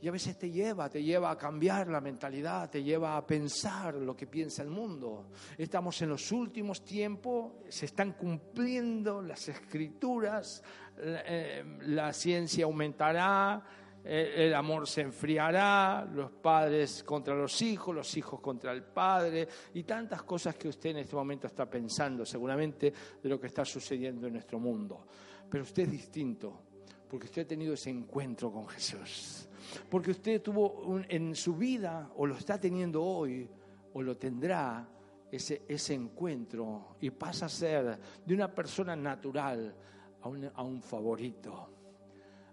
y 0.00 0.06
a 0.06 0.12
veces 0.12 0.38
te 0.38 0.50
lleva, 0.50 0.88
te 0.88 1.02
lleva 1.02 1.30
a 1.30 1.36
cambiar 1.36 1.88
la 1.88 2.00
mentalidad, 2.00 2.70
te 2.70 2.82
lleva 2.82 3.16
a 3.16 3.26
pensar 3.26 3.94
lo 3.94 4.14
que 4.14 4.28
piensa 4.28 4.62
el 4.62 4.70
mundo. 4.70 5.30
Estamos 5.56 6.00
en 6.02 6.10
los 6.10 6.30
últimos 6.30 6.84
tiempos, 6.84 7.54
se 7.68 7.86
están 7.86 8.12
cumpliendo 8.12 9.20
las 9.20 9.48
escrituras, 9.48 10.62
eh, 10.98 11.64
la 11.80 12.12
ciencia 12.12 12.64
aumentará, 12.64 13.64
eh, 14.04 14.46
el 14.46 14.54
amor 14.54 14.86
se 14.86 15.00
enfriará, 15.00 16.08
los 16.14 16.30
padres 16.30 17.02
contra 17.02 17.34
los 17.34 17.60
hijos, 17.60 17.92
los 17.92 18.16
hijos 18.16 18.40
contra 18.40 18.70
el 18.70 18.84
padre 18.84 19.48
y 19.74 19.82
tantas 19.82 20.22
cosas 20.22 20.54
que 20.54 20.68
usted 20.68 20.90
en 20.90 20.98
este 20.98 21.16
momento 21.16 21.48
está 21.48 21.68
pensando 21.68 22.24
seguramente 22.24 22.92
de 23.20 23.28
lo 23.28 23.40
que 23.40 23.48
está 23.48 23.64
sucediendo 23.64 24.28
en 24.28 24.34
nuestro 24.34 24.60
mundo. 24.60 25.06
Pero 25.50 25.64
usted 25.64 25.82
es 25.84 25.90
distinto 25.90 26.62
porque 27.08 27.26
usted 27.26 27.42
ha 27.42 27.48
tenido 27.48 27.74
ese 27.74 27.90
encuentro 27.90 28.52
con 28.52 28.68
Jesús 28.68 29.47
porque 29.88 30.12
usted 30.12 30.42
tuvo 30.42 31.00
en 31.08 31.34
su 31.34 31.54
vida, 31.56 32.10
o 32.16 32.26
lo 32.26 32.36
está 32.36 32.58
teniendo 32.58 33.02
hoy, 33.02 33.48
o 33.92 34.02
lo 34.02 34.16
tendrá, 34.16 34.88
ese, 35.30 35.62
ese 35.68 35.94
encuentro 35.94 36.96
y 37.00 37.10
pasa 37.10 37.46
a 37.46 37.48
ser 37.48 37.98
de 38.24 38.34
una 38.34 38.52
persona 38.52 38.96
natural 38.96 39.74
a 40.22 40.28
un, 40.28 40.50
a 40.54 40.62
un 40.62 40.82
favorito. 40.82 41.74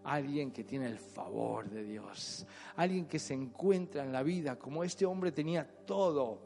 Alguien 0.03 0.51
que 0.51 0.63
tiene 0.63 0.85
el 0.85 0.99
favor 0.99 1.69
de 1.69 1.83
Dios. 1.83 2.45
Alguien 2.75 3.07
que 3.07 3.17
se 3.17 3.33
encuentra 3.33 4.03
en 4.03 4.11
la 4.11 4.21
vida 4.21 4.59
como 4.59 4.83
este 4.83 5.05
hombre 5.05 5.31
tenía 5.31 5.67
todo, 5.85 6.39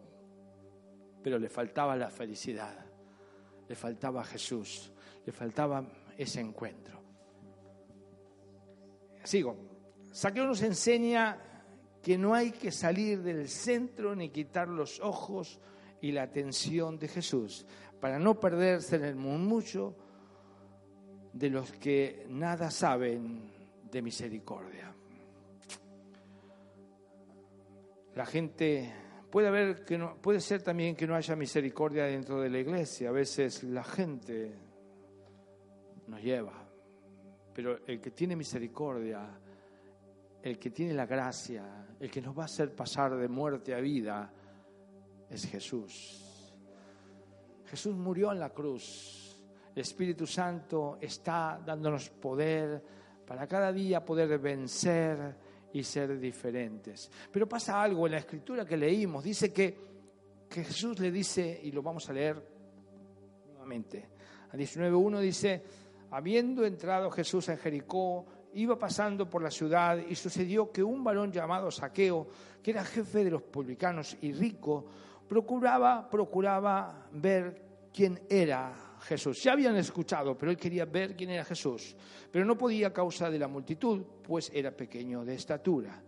pero 1.22 1.38
le 1.38 1.50
faltaba 1.50 1.96
la 1.96 2.10
felicidad. 2.10 2.86
le 3.68 3.76
faltaba 3.76 4.24
Jesús, 4.24 4.92
le 5.26 5.32
faltaba 5.32 5.86
ese 6.18 6.40
encuentro. 6.40 7.00
Sigo. 9.24 9.69
Saqueo 10.12 10.46
nos 10.46 10.62
enseña 10.62 11.38
que 12.02 12.18
no 12.18 12.34
hay 12.34 12.52
que 12.52 12.72
salir 12.72 13.22
del 13.22 13.48
centro 13.48 14.16
ni 14.16 14.30
quitar 14.30 14.68
los 14.68 15.00
ojos 15.00 15.60
y 16.02 16.12
la 16.12 16.24
atención 16.24 16.98
de 16.98 17.08
Jesús 17.08 17.66
para 18.00 18.20
no 18.20 18.40
perderse 18.40 18.96
en 18.96 19.04
el 19.04 19.16
murmullo 19.16 19.96
de 21.34 21.50
los 21.50 21.72
que 21.74 22.26
nada 22.30 22.72
saben 22.72 23.52
de 23.92 24.02
misericordia. 24.02 24.94
La 28.16 28.26
gente 28.26 28.92
puede 29.30 29.48
haber 29.48 29.86
que 29.86 29.98
no, 29.98 30.16
puede 30.16 30.40
ser 30.40 30.62
también 30.62 30.96
que 30.96 31.08
no 31.08 31.16
haya 31.16 31.36
misericordia 31.36 32.06
dentro 32.06 32.42
de 32.42 32.50
la 32.50 32.60
iglesia. 32.60 33.10
A 33.10 33.14
veces 33.14 33.64
la 33.64 33.84
gente 33.84 34.54
nos 36.08 36.22
lleva, 36.22 36.68
pero 37.54 37.86
el 37.86 38.02
que 38.02 38.12
tiene 38.12 38.36
misericordia, 38.36 39.40
el 40.42 40.58
que 40.58 40.70
tiene 40.70 40.94
la 40.94 41.06
gracia, 41.06 41.88
el 42.00 42.10
que 42.10 42.22
nos 42.22 42.38
va 42.38 42.44
a 42.44 42.46
hacer 42.46 42.74
pasar 42.74 43.16
de 43.16 43.28
muerte 43.28 43.74
a 43.74 43.80
vida, 43.80 44.32
es 45.30 45.46
Jesús. 45.46 46.56
Jesús 47.66 47.96
murió 47.96 48.32
en 48.32 48.40
la 48.40 48.50
cruz. 48.50 49.38
El 49.76 49.82
Espíritu 49.82 50.26
Santo 50.26 50.98
está 51.00 51.62
dándonos 51.64 52.10
poder 52.10 52.84
para 53.26 53.48
cada 53.48 53.72
día 53.72 54.04
poder 54.04 54.40
vencer 54.40 55.36
y 55.74 55.84
ser 55.84 56.20
diferentes. 56.20 57.12
Pero 57.32 57.48
pasa 57.48 57.82
algo 57.82 58.08
en 58.08 58.14
la 58.14 58.18
escritura 58.18 58.66
que 58.66 58.76
leímos. 58.76 59.24
Dice 59.24 59.54
que, 59.54 59.90
Jesús 60.50 61.00
le 61.00 61.12
dice, 61.12 61.60
y 61.64 61.72
lo 61.72 61.84
vamos 61.84 62.10
a 62.10 62.14
leer 62.14 62.44
nuevamente, 63.52 64.10
a 64.52 64.58
19.1 64.58 65.20
dice, 65.20 65.64
habiendo 66.10 66.66
entrado 66.66 67.12
Jesús 67.12 67.50
en 67.50 67.58
Jericó, 67.60 68.26
iba 68.54 68.78
pasando 68.78 69.30
por 69.30 69.44
la 69.44 69.52
ciudad 69.52 69.98
y 69.98 70.16
sucedió 70.16 70.72
que 70.72 70.84
un 70.84 71.04
varón 71.04 71.32
llamado 71.32 71.72
Saqueo, 71.72 72.28
que 72.62 72.72
era 72.72 72.84
jefe 72.84 73.24
de 73.24 73.32
los 73.32 73.44
publicanos 73.44 74.18
y 74.22 74.34
rico, 74.34 74.86
procuraba, 75.28 76.10
procuraba 76.10 77.08
ver 77.12 77.90
quién 77.94 78.20
era 78.30 78.74
Jesús. 79.02 79.42
Ya 79.44 79.54
habían 79.54 79.76
escuchado, 79.76 80.38
pero 80.38 80.52
él 80.52 80.58
quería 80.58 80.86
ver 80.86 81.16
quién 81.16 81.30
era 81.30 81.46
Jesús. 81.46 81.96
Pero 82.32 82.46
no 82.46 82.58
podía 82.58 82.88
a 82.88 82.94
causa 82.94 83.30
de 83.30 83.40
la 83.40 83.48
multitud, 83.48 84.04
pues 84.24 84.52
era 84.54 84.72
pequeño 84.72 85.24
de 85.24 85.36
estatura. 85.36 86.02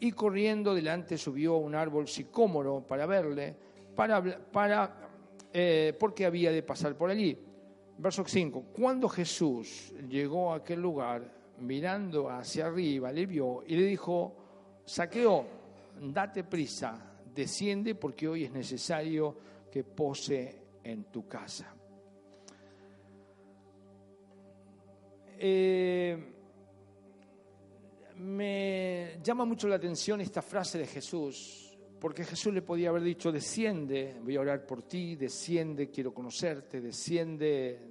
Y 0.00 0.12
corriendo 0.12 0.74
delante 0.74 1.18
subió 1.18 1.54
a 1.54 1.58
un 1.58 1.74
árbol 1.74 2.08
sicómoro 2.08 2.86
para 2.86 3.06
verle, 3.06 3.56
para, 3.94 4.22
para, 4.22 5.10
eh, 5.52 5.94
porque 5.98 6.24
había 6.24 6.50
de 6.50 6.62
pasar 6.62 6.96
por 6.96 7.10
allí. 7.10 7.38
Verso 7.98 8.24
5. 8.26 8.66
Cuando 8.72 9.08
Jesús 9.08 9.92
llegó 10.08 10.52
a 10.52 10.56
aquel 10.56 10.80
lugar, 10.80 11.39
mirando 11.60 12.28
hacia 12.28 12.66
arriba, 12.66 13.12
le 13.12 13.26
vio 13.26 13.62
y 13.66 13.76
le 13.76 13.84
dijo, 13.84 14.36
Saqueo, 14.84 15.46
date 16.00 16.44
prisa 16.44 17.10
desciende 17.34 17.94
porque 17.94 18.28
hoy 18.28 18.44
es 18.44 18.52
necesario 18.52 19.36
que 19.70 19.84
pose 19.84 20.62
en 20.82 21.04
tu 21.04 21.26
casa. 21.26 21.74
Eh, 25.38 26.34
me 28.16 29.18
llama 29.22 29.44
mucho 29.44 29.68
la 29.68 29.76
atención 29.76 30.20
esta 30.20 30.42
frase 30.42 30.78
de 30.78 30.86
Jesús, 30.86 31.78
porque 31.98 32.24
Jesús 32.24 32.52
le 32.52 32.62
podía 32.62 32.90
haber 32.90 33.02
dicho, 33.02 33.32
desciende, 33.32 34.16
voy 34.22 34.36
a 34.36 34.40
orar 34.40 34.66
por 34.66 34.82
ti, 34.82 35.16
desciende, 35.16 35.88
quiero 35.88 36.12
conocerte, 36.12 36.80
desciende, 36.80 37.89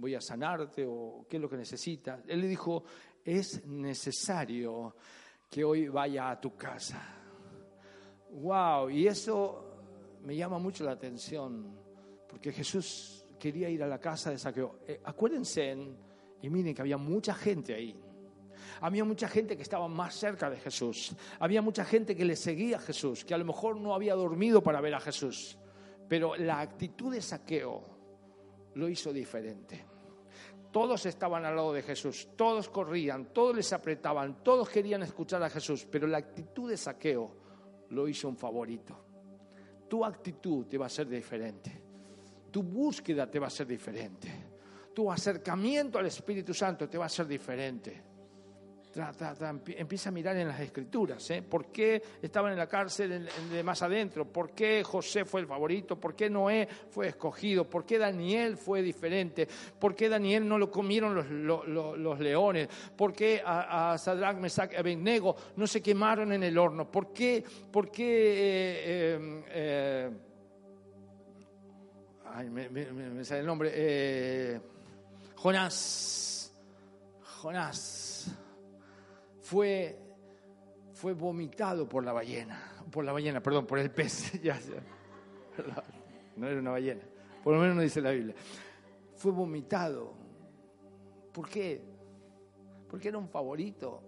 voy 0.00 0.14
a 0.14 0.20
sanarte 0.20 0.84
o 0.88 1.26
qué 1.28 1.36
es 1.36 1.42
lo 1.42 1.48
que 1.48 1.56
necesitas. 1.56 2.22
Él 2.26 2.40
le 2.40 2.48
dijo, 2.48 2.82
es 3.24 3.66
necesario 3.66 4.96
que 5.48 5.62
hoy 5.62 5.88
vaya 5.88 6.30
a 6.30 6.40
tu 6.40 6.56
casa. 6.56 7.00
Wow, 8.30 8.88
y 8.90 9.06
eso 9.06 10.18
me 10.22 10.34
llama 10.34 10.58
mucho 10.58 10.84
la 10.84 10.92
atención, 10.92 11.76
porque 12.28 12.52
Jesús 12.52 13.26
quería 13.38 13.68
ir 13.68 13.82
a 13.82 13.86
la 13.86 13.98
casa 13.98 14.30
de 14.30 14.38
Saqueo. 14.38 14.80
Eh, 14.86 15.00
acuérdense, 15.04 15.76
y 16.42 16.48
miren 16.48 16.74
que 16.74 16.82
había 16.82 16.96
mucha 16.96 17.34
gente 17.34 17.74
ahí. 17.74 18.00
Había 18.82 19.04
mucha 19.04 19.28
gente 19.28 19.56
que 19.56 19.62
estaba 19.62 19.88
más 19.88 20.14
cerca 20.14 20.48
de 20.48 20.56
Jesús. 20.56 21.14
Había 21.38 21.60
mucha 21.60 21.84
gente 21.84 22.16
que 22.16 22.24
le 22.24 22.36
seguía 22.36 22.76
a 22.76 22.80
Jesús, 22.80 23.24
que 23.24 23.34
a 23.34 23.38
lo 23.38 23.44
mejor 23.44 23.76
no 23.76 23.94
había 23.94 24.14
dormido 24.14 24.62
para 24.62 24.80
ver 24.80 24.94
a 24.94 25.00
Jesús. 25.00 25.58
Pero 26.08 26.36
la 26.36 26.60
actitud 26.60 27.12
de 27.12 27.20
Saqueo 27.20 27.84
lo 28.74 28.88
hizo 28.88 29.12
diferente. 29.12 29.89
Todos 30.72 31.06
estaban 31.06 31.44
al 31.44 31.56
lado 31.56 31.72
de 31.72 31.82
Jesús, 31.82 32.28
todos 32.36 32.68
corrían, 32.68 33.32
todos 33.32 33.56
les 33.56 33.72
apretaban, 33.72 34.42
todos 34.42 34.68
querían 34.68 35.02
escuchar 35.02 35.42
a 35.42 35.50
Jesús, 35.50 35.86
pero 35.90 36.06
la 36.06 36.18
actitud 36.18 36.70
de 36.70 36.76
Saqueo 36.76 37.30
lo 37.90 38.06
hizo 38.06 38.28
un 38.28 38.36
favorito. 38.36 38.96
Tu 39.88 40.04
actitud 40.04 40.66
te 40.66 40.78
va 40.78 40.86
a 40.86 40.90
ser 40.90 41.08
diferente. 41.08 41.72
Tu 42.50 42.62
búsqueda 42.62 43.28
te 43.28 43.38
va 43.38 43.48
a 43.48 43.50
ser 43.50 43.66
diferente. 43.66 44.28
Tu 44.94 45.10
acercamiento 45.10 45.98
al 45.98 46.06
Espíritu 46.06 46.54
Santo 46.54 46.88
te 46.88 46.98
va 46.98 47.06
a 47.06 47.08
ser 47.08 47.26
diferente 47.26 48.09
empieza 49.76 50.08
a 50.08 50.12
mirar 50.12 50.36
en 50.36 50.48
las 50.48 50.60
escrituras, 50.60 51.30
¿eh? 51.30 51.42
¿por 51.42 51.66
qué 51.66 52.02
estaban 52.20 52.52
en 52.52 52.58
la 52.58 52.66
cárcel 52.66 53.28
de 53.50 53.62
más 53.62 53.82
adentro? 53.82 54.26
¿Por 54.26 54.50
qué 54.50 54.82
José 54.82 55.24
fue 55.24 55.42
el 55.42 55.46
favorito? 55.46 55.98
¿Por 55.98 56.16
qué 56.16 56.28
Noé 56.28 56.68
fue 56.90 57.08
escogido? 57.08 57.68
¿Por 57.68 57.86
qué 57.86 57.98
Daniel 57.98 58.56
fue 58.56 58.82
diferente? 58.82 59.46
¿Por 59.78 59.94
qué 59.94 60.08
Daniel 60.08 60.48
no 60.48 60.58
lo 60.58 60.70
comieron 60.70 61.46
los, 61.46 62.20
leones? 62.20 62.68
¿Por 62.96 63.12
qué 63.12 63.40
a, 63.44 63.92
a 63.92 63.98
Sadrach, 63.98 64.36
Mesach 64.38 64.72
y 64.72 64.76
Abednego 64.76 65.36
no 65.56 65.66
se 65.66 65.80
quemaron 65.80 66.32
en 66.32 66.42
el 66.42 66.58
horno? 66.58 66.90
¿Por 66.90 67.12
qué, 67.12 67.44
por 67.70 67.90
qué 67.90 68.04
eh, 68.04 69.42
eh, 69.50 70.10
ay, 72.26 72.50
me, 72.50 72.68
me, 72.68 73.24
sale 73.24 73.40
el 73.40 73.46
nombre, 73.46 74.60
Jonás, 75.36 76.52
Jonás 77.40 78.09
fue, 79.50 79.98
fue 80.92 81.12
vomitado 81.12 81.88
por 81.88 82.04
la 82.04 82.12
ballena, 82.12 82.72
por 82.88 83.04
la 83.04 83.10
ballena, 83.10 83.42
perdón, 83.42 83.66
por 83.66 83.80
el 83.80 83.90
pez, 83.90 84.32
no 86.36 86.46
era 86.46 86.60
una 86.60 86.70
ballena, 86.70 87.02
por 87.42 87.54
lo 87.54 87.60
menos 87.60 87.74
no 87.74 87.82
dice 87.82 88.00
la 88.00 88.12
Biblia. 88.12 88.36
Fue 89.16 89.32
vomitado. 89.32 90.14
¿Por 91.32 91.48
qué? 91.48 91.82
Porque 92.88 93.08
era 93.08 93.18
un 93.18 93.28
favorito. 93.28 94.00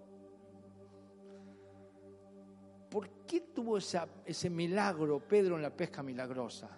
¿Por 2.88 3.09
qué 3.26 3.40
tuvo 3.40 3.78
ese 3.78 4.48
milagro 4.48 5.18
Pedro 5.26 5.57
en 5.57 5.62
la 5.62 5.70
pesca 5.70 6.05
milagrosa? 6.05 6.70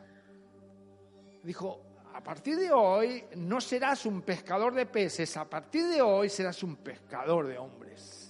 Dijo, 1.43 1.83
a 2.15 2.23
partir 2.23 2.57
de 2.57 2.73
hoy 2.73 3.25
no 3.37 3.61
serás 3.61 4.07
un 4.07 4.23
pescador 4.23 4.73
de 4.73 4.87
peces, 4.87 5.37
a 5.37 5.51
partir 5.51 5.87
de 5.87 6.01
hoy 6.01 6.31
serás 6.31 6.63
un 6.63 6.77
pescador 6.77 7.47
de 7.47 7.59
hombres. 7.59 8.24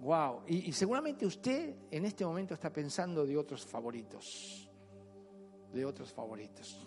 Wow. 0.00 0.42
Y, 0.46 0.72
seguramente 0.72 1.26
usted 1.26 1.74
en 1.90 2.04
este 2.04 2.24
momento 2.24 2.54
está 2.54 2.72
pensando 2.72 3.26
de 3.26 3.36
otros 3.36 3.64
favoritos. 3.66 4.70
De 5.72 5.84
otros 5.84 6.12
favoritos. 6.12 6.86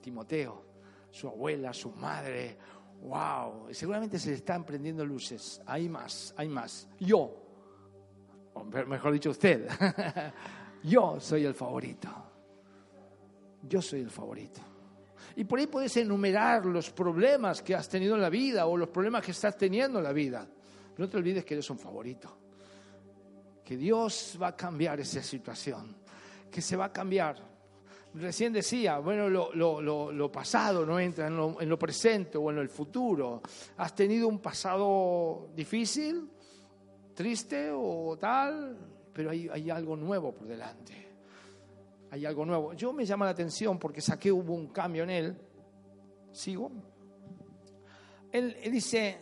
Timoteo, 0.00 0.64
su 1.10 1.28
abuela, 1.28 1.72
su 1.72 1.90
madre. 1.90 2.56
Wow. 3.02 3.70
Y 3.70 3.74
seguramente 3.74 4.18
se 4.18 4.30
le 4.30 4.36
están 4.36 4.64
prendiendo 4.64 5.04
luces. 5.04 5.60
Hay 5.66 5.88
más, 5.88 6.32
hay 6.36 6.48
más. 6.48 6.88
Yo, 7.00 7.34
mejor 8.86 9.12
dicho 9.12 9.30
usted, 9.30 9.68
yo 10.84 11.18
soy 11.18 11.44
el 11.44 11.54
favorito. 11.54 12.08
Yo 13.62 13.82
soy 13.82 14.00
el 14.00 14.10
favorito. 14.10 14.60
Y 15.36 15.44
por 15.44 15.58
ahí 15.58 15.66
puedes 15.66 15.96
enumerar 15.96 16.64
los 16.64 16.90
problemas 16.90 17.62
que 17.62 17.74
has 17.74 17.88
tenido 17.88 18.14
en 18.14 18.22
la 18.22 18.30
vida 18.30 18.66
o 18.66 18.76
los 18.76 18.88
problemas 18.88 19.24
que 19.24 19.32
estás 19.32 19.56
teniendo 19.56 19.98
en 19.98 20.04
la 20.04 20.12
vida. 20.12 20.48
No 20.98 21.08
te 21.08 21.16
olvides 21.16 21.44
que 21.44 21.54
eres 21.54 21.68
un 21.70 21.78
favorito. 21.78 22.36
Que 23.64 23.76
Dios 23.76 24.38
va 24.40 24.48
a 24.48 24.56
cambiar 24.56 25.00
esa 25.00 25.22
situación. 25.22 25.96
Que 26.50 26.60
se 26.60 26.76
va 26.76 26.86
a 26.86 26.92
cambiar. 26.92 27.50
Recién 28.14 28.52
decía, 28.52 28.98
bueno, 28.98 29.28
lo, 29.28 30.32
pasado 30.32 30.84
no 30.84 30.98
entra 30.98 31.28
en 31.28 31.36
lo, 31.36 31.60
en 31.60 31.68
lo 31.68 31.78
presente 31.78 32.36
o 32.36 32.50
en 32.50 32.58
el 32.58 32.68
futuro. 32.68 33.40
¿Has 33.76 33.94
tenido 33.94 34.26
un 34.26 34.40
pasado 34.40 35.50
difícil, 35.54 36.28
triste 37.14 37.70
o 37.72 38.16
tal? 38.18 38.76
Pero 39.12 39.30
hay, 39.30 39.48
hay 39.48 39.70
algo 39.70 39.96
nuevo 39.96 40.34
por 40.34 40.48
delante. 40.48 41.08
Hay 42.10 42.26
algo 42.26 42.44
nuevo. 42.44 42.72
Yo 42.72 42.92
me 42.92 43.06
llama 43.06 43.26
la 43.26 43.30
atención 43.30 43.78
porque 43.78 44.00
saqué 44.00 44.32
hubo 44.32 44.54
un 44.54 44.68
cambio 44.68 45.04
en 45.04 45.10
él. 45.10 45.36
¿Sigo? 46.32 46.70
Él, 48.32 48.56
él 48.60 48.72
dice, 48.72 49.18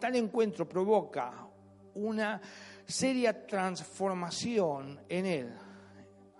Tal 0.00 0.16
encuentro 0.16 0.66
provoca 0.66 1.46
una 1.94 2.40
seria 2.86 3.46
transformación 3.46 5.00
en 5.08 5.26
él 5.26 5.52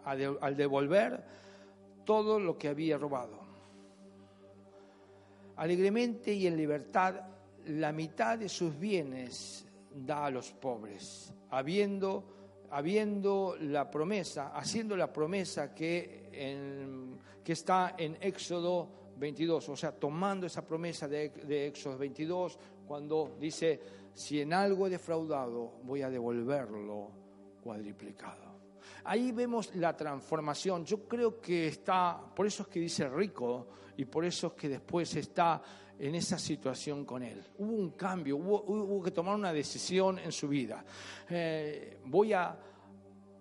al 0.04 0.56
devolver 0.56 1.22
todo 2.04 2.40
lo 2.40 2.56
que 2.56 2.68
había 2.68 2.96
robado. 2.98 3.38
Alegremente 5.56 6.32
y 6.32 6.46
en 6.46 6.56
libertad, 6.56 7.20
la 7.66 7.92
mitad 7.92 8.38
de 8.38 8.48
sus 8.48 8.78
bienes 8.78 9.66
da 9.94 10.26
a 10.26 10.30
los 10.30 10.52
pobres, 10.52 11.32
habiendo, 11.50 12.24
habiendo 12.70 13.56
la 13.60 13.90
promesa, 13.90 14.52
haciendo 14.54 14.96
la 14.96 15.12
promesa 15.12 15.74
que, 15.74 16.30
que 17.44 17.52
está 17.52 17.94
en 17.98 18.16
Éxodo 18.20 18.88
22, 19.18 19.68
o 19.68 19.76
sea, 19.76 19.92
tomando 19.92 20.46
esa 20.46 20.66
promesa 20.66 21.06
de, 21.06 21.28
de 21.28 21.66
Éxodo 21.66 21.98
22, 21.98 22.58
cuando 22.90 23.36
dice, 23.38 23.80
si 24.12 24.40
en 24.40 24.52
algo 24.52 24.88
he 24.88 24.90
defraudado, 24.90 25.74
voy 25.84 26.02
a 26.02 26.10
devolverlo 26.10 27.08
cuadriplicado. 27.62 28.42
Ahí 29.04 29.30
vemos 29.30 29.72
la 29.76 29.94
transformación. 29.96 30.84
Yo 30.84 31.06
creo 31.06 31.40
que 31.40 31.68
está, 31.68 32.20
por 32.34 32.48
eso 32.48 32.64
es 32.64 32.68
que 32.68 32.80
dice 32.80 33.08
rico 33.08 33.68
y 33.96 34.06
por 34.06 34.24
eso 34.24 34.48
es 34.48 34.52
que 34.54 34.68
después 34.68 35.14
está 35.14 35.62
en 36.00 36.16
esa 36.16 36.36
situación 36.36 37.04
con 37.04 37.22
él. 37.22 37.40
Hubo 37.58 37.76
un 37.76 37.90
cambio, 37.90 38.38
hubo, 38.38 39.00
que 39.00 39.12
tomar 39.12 39.36
una 39.36 39.52
decisión 39.52 40.18
en 40.18 40.32
su 40.32 40.48
vida. 40.48 40.84
Eh, 41.28 42.00
voy 42.06 42.32
a, 42.32 42.58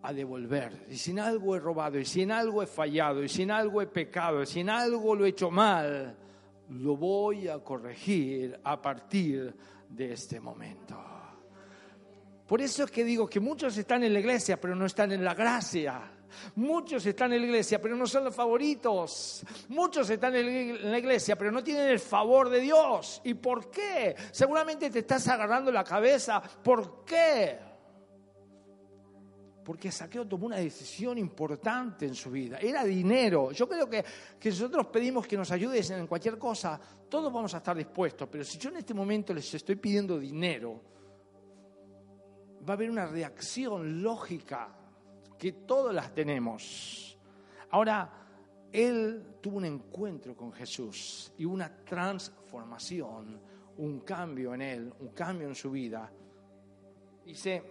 a, 0.03 0.13
devolver. 0.13 0.85
Y 0.91 0.95
si 0.95 1.09
en 1.09 1.21
algo 1.21 1.55
he 1.55 1.59
robado, 1.59 1.97
y 1.97 2.05
si 2.05 2.21
en 2.21 2.31
algo 2.33 2.61
he 2.61 2.67
fallado, 2.67 3.23
y 3.23 3.29
si 3.29 3.41
en 3.41 3.49
algo 3.49 3.81
he 3.81 3.87
pecado, 3.87 4.43
y 4.43 4.45
si 4.45 4.59
en 4.59 4.69
algo 4.69 5.15
lo 5.15 5.25
he 5.25 5.29
hecho 5.29 5.49
mal, 5.49 6.15
lo 6.69 6.95
voy 6.95 7.47
a 7.47 7.59
corregir 7.59 8.59
a 8.63 8.81
partir 8.81 9.53
de 9.89 10.13
este 10.13 10.39
momento. 10.39 10.97
Por 12.47 12.61
eso 12.61 12.83
es 12.83 12.91
que 12.91 13.03
digo 13.03 13.27
que 13.27 13.39
muchos 13.39 13.77
están 13.77 14.03
en 14.03 14.13
la 14.13 14.19
iglesia, 14.19 14.59
pero 14.59 14.75
no 14.75 14.85
están 14.85 15.11
en 15.11 15.23
la 15.23 15.33
gracia. 15.33 16.11
Muchos 16.55 17.05
están 17.05 17.33
en 17.33 17.41
la 17.41 17.47
iglesia, 17.47 17.81
pero 17.81 17.95
no 17.95 18.07
son 18.07 18.23
los 18.23 18.35
favoritos. 18.35 19.43
Muchos 19.67 20.09
están 20.09 20.35
en 20.35 20.91
la 20.91 20.97
iglesia, 20.97 21.35
pero 21.35 21.51
no 21.51 21.63
tienen 21.63 21.87
el 21.89 21.99
favor 21.99 22.49
de 22.49 22.59
Dios. 22.59 23.21
¿Y 23.23 23.35
por 23.35 23.69
qué? 23.69 24.15
Seguramente 24.31 24.89
te 24.89 24.99
estás 24.99 25.27
agarrando 25.27 25.71
la 25.71 25.83
cabeza. 25.83 26.41
¿Por 26.41 27.03
qué? 27.03 27.68
Porque 29.69 29.91
Saqueo 29.91 30.25
tomó 30.25 30.47
una 30.47 30.55
decisión 30.55 31.19
importante 31.19 32.07
en 32.07 32.15
su 32.15 32.31
vida. 32.31 32.57
Era 32.57 32.83
dinero. 32.83 33.51
Yo 33.51 33.69
creo 33.69 33.87
que, 33.87 34.03
que 34.39 34.49
nosotros 34.49 34.87
pedimos 34.87 35.27
que 35.27 35.37
nos 35.37 35.51
ayudes 35.51 35.91
en 35.91 36.07
cualquier 36.07 36.39
cosa, 36.39 36.81
todos 37.07 37.31
vamos 37.31 37.53
a 37.53 37.57
estar 37.57 37.77
dispuestos. 37.77 38.27
Pero 38.31 38.43
si 38.43 38.57
yo 38.57 38.71
en 38.71 38.77
este 38.77 38.95
momento 38.95 39.31
les 39.31 39.53
estoy 39.53 39.75
pidiendo 39.75 40.17
dinero, 40.17 40.81
va 42.67 42.73
a 42.73 42.77
haber 42.77 42.89
una 42.89 43.05
reacción 43.05 44.01
lógica 44.01 44.75
que 45.37 45.51
todos 45.51 45.93
las 45.93 46.15
tenemos. 46.15 47.15
Ahora, 47.69 48.11
él 48.71 49.35
tuvo 49.39 49.57
un 49.57 49.65
encuentro 49.65 50.35
con 50.35 50.51
Jesús 50.51 51.31
y 51.37 51.45
una 51.45 51.69
transformación, 51.85 53.39
un 53.77 53.99
cambio 53.99 54.55
en 54.55 54.63
él, 54.63 54.93
un 54.99 55.09
cambio 55.09 55.47
en 55.47 55.53
su 55.53 55.69
vida. 55.69 56.11
Dice, 57.23 57.61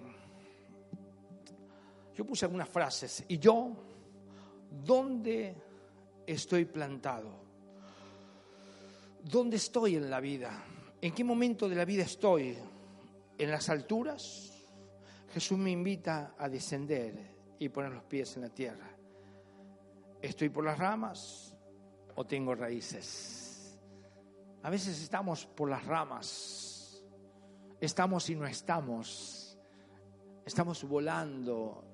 yo 2.18 2.26
puse 2.26 2.46
algunas 2.46 2.68
frases, 2.68 3.24
y 3.28 3.38
yo, 3.38 3.70
¿dónde 4.85 5.54
estoy 6.26 6.64
plantado? 6.64 7.31
¿Dónde 9.22 9.57
estoy 9.57 9.94
en 9.94 10.11
la 10.11 10.18
vida? 10.18 10.64
¿En 11.00 11.14
qué 11.14 11.22
momento 11.22 11.68
de 11.68 11.76
la 11.76 11.85
vida 11.85 12.02
estoy? 12.02 12.59
¿En 13.38 13.50
las 13.52 13.68
alturas? 13.68 14.50
Jesús 15.33 15.57
me 15.59 15.70
invita 15.70 16.35
a 16.37 16.48
descender 16.48 17.14
y 17.57 17.68
poner 17.68 17.92
los 17.92 18.02
pies 18.02 18.35
en 18.35 18.42
la 18.42 18.48
tierra. 18.48 18.90
¿Estoy 20.20 20.48
por 20.48 20.64
las 20.64 20.76
ramas 20.76 21.54
o 22.16 22.26
tengo 22.26 22.52
raíces? 22.57 23.78
A 24.64 24.70
veces 24.70 25.00
estamos 25.00 25.46
por 25.46 25.70
las 25.70 25.87
ramas, 25.87 27.00
estamos 27.81 28.28
y 28.28 28.35
no 28.35 28.44
estamos, 28.44 29.57
estamos 30.44 30.83
volando 30.83 31.85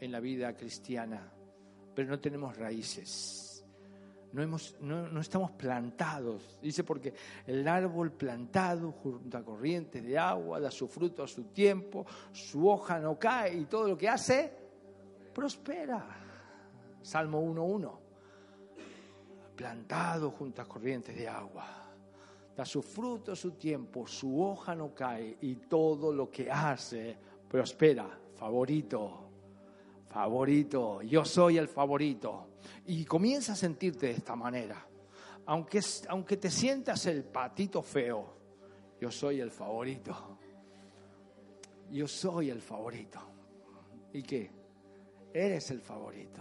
en 0.00 0.12
la 0.12 0.20
vida 0.20 0.54
cristiana, 0.56 1.32
pero 1.94 2.08
no 2.08 2.18
tenemos 2.18 2.56
raíces 2.56 3.44
no, 4.34 4.42
hemos, 4.42 4.76
no, 4.80 5.20
estamos 5.20 5.52
plantados. 5.52 6.58
Dice 6.60 6.82
porque 6.82 7.14
el 7.46 7.66
árbol 7.68 8.10
plantado 8.10 8.90
junto 8.90 9.38
a 9.38 9.44
corrientes 9.44 10.02
de 10.04 10.18
agua 10.18 10.58
da 10.58 10.72
su 10.72 10.88
fruto 10.88 11.22
a 11.22 11.28
su 11.28 11.44
tiempo, 11.44 12.04
su 12.32 12.68
hoja 12.68 12.98
no 12.98 13.16
cae 13.16 13.54
y 13.54 13.64
todo 13.66 13.86
lo 13.86 13.96
que 13.96 14.08
hace 14.08 14.52
prospera. 15.32 16.04
Salmo 17.00 17.40
1.1. 17.42 17.98
Plantado 19.54 20.32
junto 20.32 20.62
a 20.62 20.64
corrientes 20.64 21.14
de 21.14 21.28
agua. 21.28 21.66
Da 22.56 22.64
su 22.64 22.82
fruto 22.82 23.32
a 23.32 23.36
su 23.36 23.52
tiempo, 23.52 24.04
su 24.04 24.42
hoja 24.42 24.74
no 24.74 24.92
cae 24.92 25.38
y 25.42 25.54
todo 25.54 26.12
lo 26.12 26.28
que 26.28 26.50
hace 26.50 27.16
prospera. 27.48 28.18
Favorito, 28.34 29.23
favorito, 30.14 31.02
yo 31.02 31.24
soy 31.24 31.58
el 31.58 31.66
favorito 31.66 32.46
y 32.86 33.04
comienza 33.04 33.54
a 33.54 33.56
sentirte 33.56 34.06
de 34.06 34.12
esta 34.12 34.36
manera. 34.36 34.86
Aunque, 35.46 35.80
aunque 36.08 36.36
te 36.36 36.52
sientas 36.52 37.04
el 37.06 37.24
patito 37.24 37.82
feo, 37.82 38.24
yo 39.00 39.10
soy 39.10 39.40
el 39.40 39.50
favorito. 39.50 40.38
Yo 41.90 42.06
soy 42.06 42.50
el 42.50 42.62
favorito. 42.62 43.18
¿Y 44.12 44.22
qué? 44.22 44.52
Eres 45.32 45.72
el 45.72 45.80
favorito. 45.80 46.40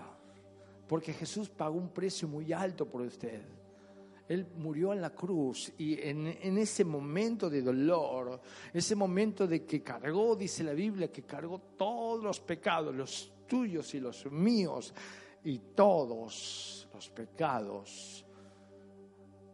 Porque 0.88 1.12
Jesús 1.12 1.50
pagó 1.50 1.76
un 1.76 1.90
precio 1.90 2.28
muy 2.28 2.54
alto 2.54 2.88
por 2.88 3.02
usted. 3.02 3.42
Él 4.30 4.46
murió 4.56 4.94
en 4.94 5.02
la 5.02 5.10
cruz 5.10 5.74
y 5.80 6.00
en, 6.00 6.28
en, 6.28 6.60
ese 6.60 6.86
momento 6.86 7.50
de 7.50 7.64
dolor, 7.64 8.40
ese 8.72 8.96
momento 8.96 9.48
de 9.48 9.66
que 9.66 9.82
cargó, 9.82 10.36
dice 10.36 10.64
la 10.64 10.74
Biblia, 10.74 11.12
que 11.12 11.24
cargó 11.24 11.60
todos 11.76 12.24
los 12.24 12.40
pecados, 12.40 12.96
los 12.96 13.34
tuyos 13.54 13.94
y 13.94 14.00
los 14.00 14.26
míos, 14.32 14.92
y 15.44 15.60
todos 15.76 16.90
los 16.92 17.10
pecados 17.12 18.26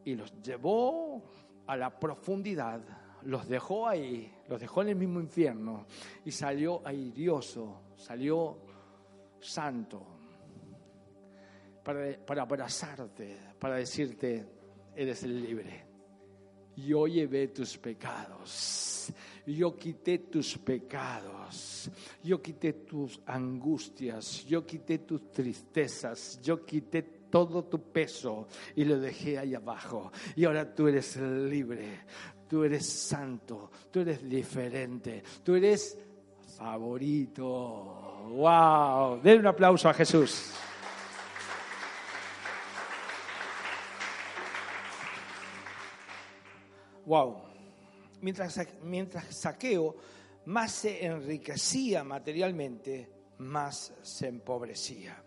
y 0.06 0.16
los 0.16 0.42
llevó 0.42 1.22
a 1.68 1.76
la 1.76 2.00
profundidad, 2.00 2.80
los 3.24 3.46
dejó 3.50 3.90
ahí, 3.90 4.34
los 4.48 4.62
dejó 4.62 4.84
en 4.84 4.90
el 4.90 4.96
mismo 4.96 5.20
infierno 5.20 5.86
y 6.24 6.32
salió 6.32 6.82
airioso, 6.88 7.82
salió 7.98 8.58
santo 9.42 10.02
para, 11.84 12.26
para 12.26 12.44
abrazarte, 12.44 13.38
para 13.60 13.76
decirte, 13.76 14.46
eres 14.96 15.24
libre. 15.24 15.86
Yo 16.78 17.06
llevé 17.06 17.50
tus 17.50 17.78
pecados 17.78 19.12
yo 19.56 19.76
quité 19.76 20.20
tus 20.20 20.58
pecados, 20.58 21.90
yo 22.24 22.42
quité 22.42 22.74
tus 22.74 23.20
angustias, 23.26 24.46
yo 24.46 24.66
quité 24.66 25.00
tus 25.00 25.32
tristezas, 25.32 26.40
yo 26.44 26.64
quité 26.66 27.02
todo 27.30 27.64
tu 27.64 27.80
peso 27.92 28.48
y 28.76 28.86
lo 28.86 29.00
dejé 29.00 29.40
ahí 29.40 29.56
abajo. 29.56 30.12
Y 30.36 30.46
ahora 30.46 30.74
tú 30.74 30.88
eres 30.88 31.18
libre, 31.18 32.02
tú 32.48 32.64
eres 32.64 32.86
santo, 32.86 33.72
tú 33.92 34.02
eres 34.02 34.28
diferente, 34.28 35.24
tú 35.44 35.56
eres 35.56 35.98
favorito. 36.58 38.28
¡Wow! 38.30 39.22
Den 39.22 39.40
un 39.40 39.48
aplauso 39.48 39.90
a 39.90 39.94
Jesús. 39.94 40.54
Wow 47.06 47.49
mientras, 48.22 48.60
mientras 48.84 49.36
Saqueo 49.36 49.96
más 50.46 50.72
se 50.72 51.06
enriquecía 51.06 52.04
materialmente, 52.04 53.10
más 53.40 53.94
se 54.02 54.28
empobrecía. 54.28 55.24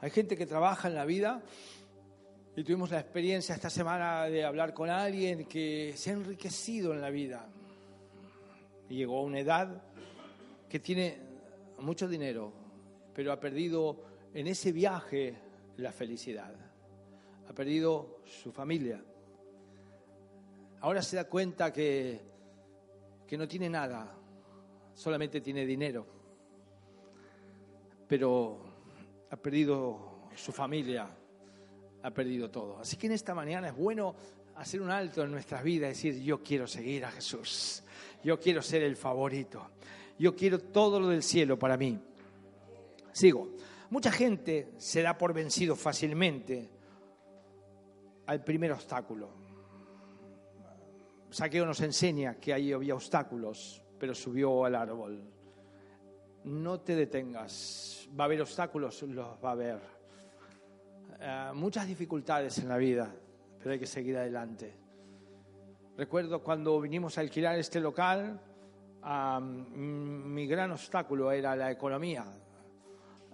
Hay 0.00 0.10
gente 0.10 0.36
que 0.36 0.46
trabaja 0.46 0.88
en 0.88 0.94
la 0.94 1.04
vida 1.04 1.42
y 2.56 2.64
tuvimos 2.64 2.90
la 2.90 3.00
experiencia 3.00 3.54
esta 3.54 3.70
semana 3.70 4.24
de 4.24 4.44
hablar 4.44 4.72
con 4.72 4.88
alguien 4.90 5.44
que 5.46 5.94
se 5.96 6.10
ha 6.10 6.14
enriquecido 6.14 6.92
en 6.92 7.00
la 7.00 7.10
vida. 7.10 7.46
Llegó 8.88 9.18
a 9.18 9.22
una 9.22 9.40
edad 9.40 9.82
que 10.68 10.80
tiene 10.80 11.18
mucho 11.78 12.08
dinero, 12.08 12.52
pero 13.14 13.32
ha 13.32 13.40
perdido 13.40 14.04
en 14.34 14.46
ese 14.46 14.72
viaje 14.72 15.34
la 15.76 15.92
felicidad, 15.92 16.54
ha 17.48 17.52
perdido 17.52 18.20
su 18.24 18.52
familia, 18.52 19.02
ahora 20.80 21.02
se 21.02 21.16
da 21.16 21.24
cuenta 21.24 21.72
que, 21.72 22.20
que 23.26 23.36
no 23.36 23.46
tiene 23.46 23.68
nada, 23.68 24.14
solamente 24.94 25.40
tiene 25.40 25.64
dinero, 25.64 26.06
pero 28.08 28.58
ha 29.30 29.36
perdido 29.36 30.28
su 30.34 30.52
familia, 30.52 31.08
ha 32.02 32.10
perdido 32.10 32.50
todo. 32.50 32.78
Así 32.78 32.96
que 32.96 33.06
en 33.06 33.12
esta 33.12 33.34
mañana 33.34 33.68
es 33.68 33.76
bueno 33.76 34.14
hacer 34.56 34.82
un 34.82 34.90
alto 34.90 35.22
en 35.22 35.30
nuestras 35.30 35.62
vidas, 35.62 35.90
decir, 35.90 36.20
yo 36.22 36.42
quiero 36.42 36.66
seguir 36.66 37.04
a 37.04 37.10
Jesús, 37.10 37.82
yo 38.22 38.38
quiero 38.38 38.62
ser 38.62 38.82
el 38.82 38.96
favorito, 38.96 39.70
yo 40.18 40.34
quiero 40.34 40.58
todo 40.58 41.00
lo 41.00 41.08
del 41.08 41.22
cielo 41.22 41.58
para 41.58 41.76
mí. 41.76 41.98
Sigo. 43.12 43.50
Mucha 43.90 44.12
gente 44.12 44.70
se 44.76 45.02
da 45.02 45.18
por 45.18 45.34
vencido 45.34 45.74
fácilmente 45.74 46.70
al 48.26 48.44
primer 48.44 48.70
obstáculo. 48.70 49.49
Saqueo 51.30 51.64
nos 51.64 51.80
enseña 51.80 52.34
que 52.34 52.52
ahí 52.52 52.72
había 52.72 52.94
obstáculos, 52.94 53.82
pero 53.98 54.14
subió 54.14 54.64
al 54.64 54.74
árbol. 54.74 55.22
No 56.44 56.80
te 56.80 56.96
detengas, 56.96 58.08
va 58.18 58.24
a 58.24 58.26
haber 58.26 58.40
obstáculos, 58.42 59.02
los 59.02 59.26
va 59.42 59.50
a 59.50 59.52
haber. 59.52 59.80
Eh, 61.20 61.50
muchas 61.54 61.86
dificultades 61.86 62.58
en 62.58 62.68
la 62.68 62.78
vida, 62.78 63.14
pero 63.58 63.72
hay 63.72 63.78
que 63.78 63.86
seguir 63.86 64.16
adelante. 64.16 64.74
Recuerdo 65.96 66.42
cuando 66.42 66.80
vinimos 66.80 67.16
a 67.16 67.20
alquilar 67.20 67.58
este 67.58 67.78
local, 67.78 68.40
mi 69.74 70.46
gran 70.46 70.72
obstáculo 70.72 71.30
era 71.30 71.54
la 71.54 71.70
economía. 71.70 72.24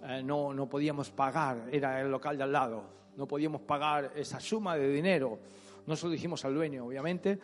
Eh, 0.03 0.21
no, 0.21 0.53
no 0.53 0.69
podíamos 0.69 1.09
pagar, 1.09 1.69
era 1.71 1.99
el 1.99 2.11
local 2.11 2.37
de 2.37 2.43
al 2.43 2.51
lado, 2.51 2.83
no 3.15 3.27
podíamos 3.27 3.61
pagar 3.61 4.11
esa 4.15 4.39
suma 4.39 4.75
de 4.77 4.87
dinero. 4.89 5.39
No 5.87 5.95
se 5.95 6.05
lo 6.05 6.11
dijimos 6.11 6.43
al 6.43 6.53
dueño, 6.53 6.85
obviamente, 6.85 7.39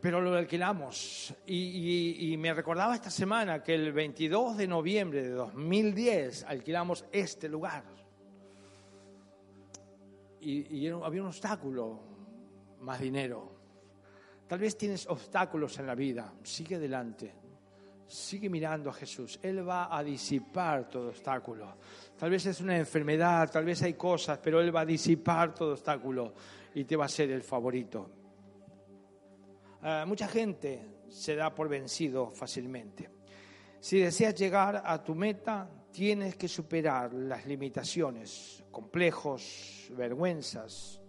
pero 0.00 0.20
lo 0.20 0.34
alquilamos. 0.34 1.34
Y, 1.46 2.34
me 2.38 2.54
recordaba 2.54 2.94
esta 2.94 3.10
semana 3.10 3.62
que 3.62 3.74
el 3.74 3.92
22 3.92 4.56
de 4.56 4.66
noviembre 4.66 5.22
de 5.22 5.30
2010 5.30 6.44
alquilamos 6.44 7.04
este 7.12 7.48
lugar. 7.48 7.84
Y, 10.40 10.86
y 10.86 10.88
había 10.88 11.20
un 11.20 11.28
obstáculo, 11.28 12.00
más 12.80 13.00
dinero. 13.00 13.52
Tal 14.46 14.58
vez 14.58 14.76
tienes 14.76 15.06
obstáculos 15.06 15.78
en 15.78 15.86
la 15.86 15.94
vida, 15.94 16.32
sigue 16.42 16.76
adelante, 16.76 17.34
sigue 18.06 18.48
mirando 18.48 18.90
a 18.90 18.92
Jesús. 18.92 19.38
Él 19.42 19.68
va 19.68 19.94
a 19.96 20.02
disipar 20.02 20.88
todo 20.88 21.10
obstáculo. 21.10 21.76
Tal 22.18 22.30
vez 22.30 22.46
es 22.46 22.60
una 22.60 22.76
enfermedad, 22.76 23.50
tal 23.50 23.64
vez 23.64 23.82
hay 23.82 23.94
cosas, 23.94 24.38
pero 24.42 24.60
Él 24.60 24.74
va 24.74 24.80
a 24.80 24.86
disipar 24.86 25.54
todo 25.54 25.72
obstáculo 25.72 26.34
y 26.74 26.84
te 26.84 26.96
va 26.96 27.04
a 27.04 27.08
ser 27.08 27.30
el 27.30 27.42
favorito. 27.42 28.19
Ah, 29.82 30.04
mucha 30.06 30.28
gente 30.28 31.04
se 31.08 31.34
da 31.34 31.54
por 31.54 31.68
vencido 31.68 32.30
fácilmente. 32.30 33.08
Si 33.80 33.98
deseas 33.98 34.34
llegar 34.34 34.82
a 34.84 35.02
tu 35.02 35.14
meta, 35.14 35.70
tienes 35.90 36.36
que 36.36 36.48
superar 36.48 37.14
las 37.14 37.46
limitaciones, 37.46 38.62
complejos, 38.70 39.88
vergüenzas, 39.96 41.00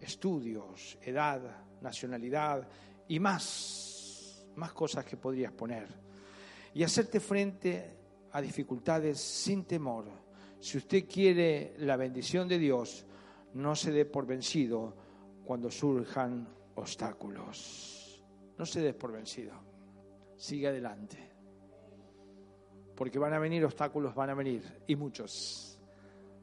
estudios, 0.00 0.96
edad, 1.02 1.40
nacionalidad 1.80 2.68
y 3.08 3.18
más, 3.18 4.46
más 4.54 4.72
cosas 4.72 5.04
que 5.04 5.16
podrías 5.16 5.52
poner. 5.52 5.88
Y 6.74 6.84
hacerte 6.84 7.18
frente 7.18 7.96
a 8.30 8.40
dificultades 8.40 9.18
sin 9.20 9.64
temor. 9.64 10.06
Si 10.60 10.78
usted 10.78 11.04
quiere 11.08 11.74
la 11.78 11.96
bendición 11.96 12.46
de 12.46 12.58
Dios, 12.58 13.04
no 13.54 13.74
se 13.74 13.90
dé 13.90 14.04
por 14.04 14.24
vencido 14.24 14.94
cuando 15.44 15.68
surjan 15.68 16.46
obstáculos. 16.76 17.89
No 18.60 18.66
se 18.66 18.82
des 18.82 18.94
por 18.94 19.10
vencido. 19.10 19.54
Sigue 20.36 20.68
adelante. 20.68 21.16
Porque 22.94 23.18
van 23.18 23.32
a 23.32 23.38
venir 23.38 23.64
obstáculos, 23.64 24.14
van 24.14 24.28
a 24.28 24.34
venir, 24.34 24.82
y 24.86 24.96
muchos. 24.96 25.80